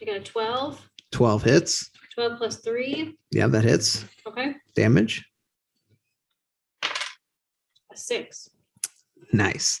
[0.00, 0.90] I got a 12.
[1.12, 1.90] 12 hits.
[2.14, 3.16] 12 plus 3.
[3.30, 4.04] Yeah, that hits.
[4.26, 4.54] Okay.
[4.74, 5.24] Damage.
[6.82, 8.50] A 6.
[9.32, 9.80] Nice.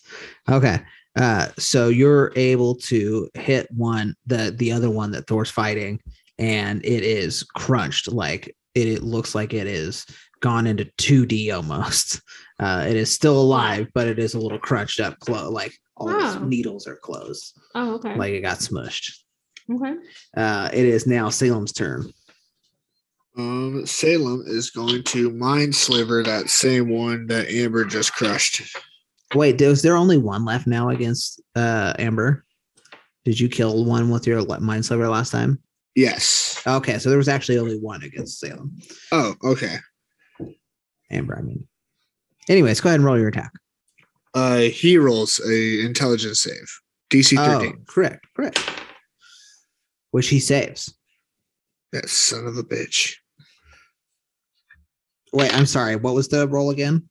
[0.50, 0.80] Okay.
[1.16, 5.98] Uh, so you're able to hit one, the the other one that Thor's fighting,
[6.38, 8.12] and it is crunched.
[8.12, 10.04] Like it, it looks like it is
[10.40, 12.20] gone into 2D almost.
[12.58, 16.08] Uh, it is still alive, but it is a little crunched up, clo- like all
[16.10, 16.44] its Oh.
[16.44, 18.16] needles are closed, Oh, okay.
[18.16, 19.18] like it got smushed.
[19.70, 19.94] okay.
[20.36, 22.12] Uh, it is now Salem's turn.
[23.38, 28.62] Um, Salem is going to mind sliver that same one that Amber just crushed.
[29.34, 32.44] Wait, was there only one left now against uh Amber?
[33.24, 35.58] Did you kill one with your mind sliver last time?
[35.96, 36.62] Yes.
[36.66, 38.76] Okay, so there was actually only one against Salem.
[39.12, 39.76] Oh, okay.
[41.10, 41.66] Amber, I mean.
[42.48, 43.50] Anyways, go ahead and roll your attack.
[44.36, 46.80] Uh, he rolls a intelligence save.
[47.10, 47.84] DC Oh, 13.
[47.88, 48.60] correct, correct.
[50.10, 50.94] Which he saves.
[51.92, 53.14] That son of a bitch.
[55.32, 55.96] Wait, I'm sorry.
[55.96, 57.08] What was the roll again?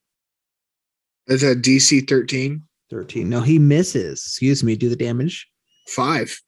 [1.28, 2.62] Is a DC 13.
[2.92, 3.28] 13.
[3.28, 4.20] No, he misses.
[4.24, 4.76] Excuse me.
[4.76, 5.48] Do the damage.
[5.88, 6.40] Five.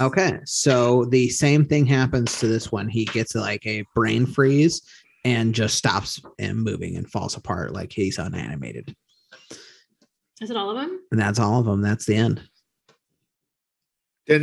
[0.00, 0.38] Okay.
[0.44, 2.88] So the same thing happens to this one.
[2.88, 4.82] He gets like a brain freeze
[5.24, 8.94] and just stops and moving and falls apart like he's unanimated.
[10.40, 11.00] Is it all of them?
[11.10, 11.82] And that's all of them.
[11.82, 12.40] That's the end.
[14.30, 14.38] Are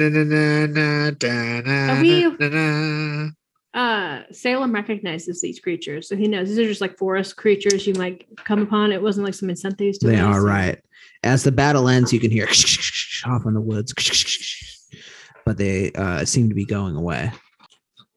[2.02, 3.32] we-
[3.74, 7.93] Uh, Salem recognizes these creatures, so he knows these are just like forest creatures you
[7.93, 8.91] might come upon.
[8.91, 10.22] It wasn't like some incentives to They this.
[10.24, 10.80] are right.
[11.24, 12.48] As the battle ends, you can hear
[13.26, 13.93] off in the woods,
[15.45, 17.32] but they uh, seem to be going away.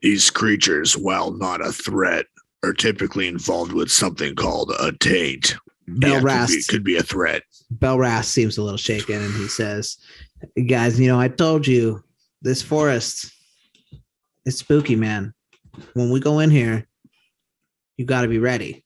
[0.01, 2.25] These creatures, while not a threat,
[2.63, 5.57] are typically involved with something called a taint.
[5.87, 7.43] Yeah, could, be, Belrast, could be a threat.
[7.75, 9.97] Belrast seems a little shaken, and he says,
[10.69, 12.03] "Guys, you know, I told you
[12.43, 13.31] this forest,
[14.45, 15.33] it's spooky, man.
[15.95, 16.87] When we go in here,
[17.97, 18.85] you got to be ready."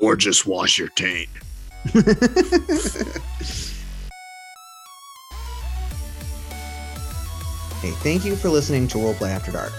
[0.00, 1.28] Or just wash your taint.
[7.82, 9.72] Hey, thank you for listening to Roleplay After Dark.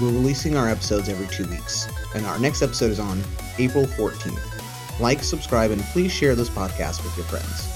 [0.00, 3.20] We're releasing our episodes every two weeks, and our next episode is on
[3.58, 4.59] April 14th.
[5.00, 7.69] Like, subscribe, and please share this podcast with your friends.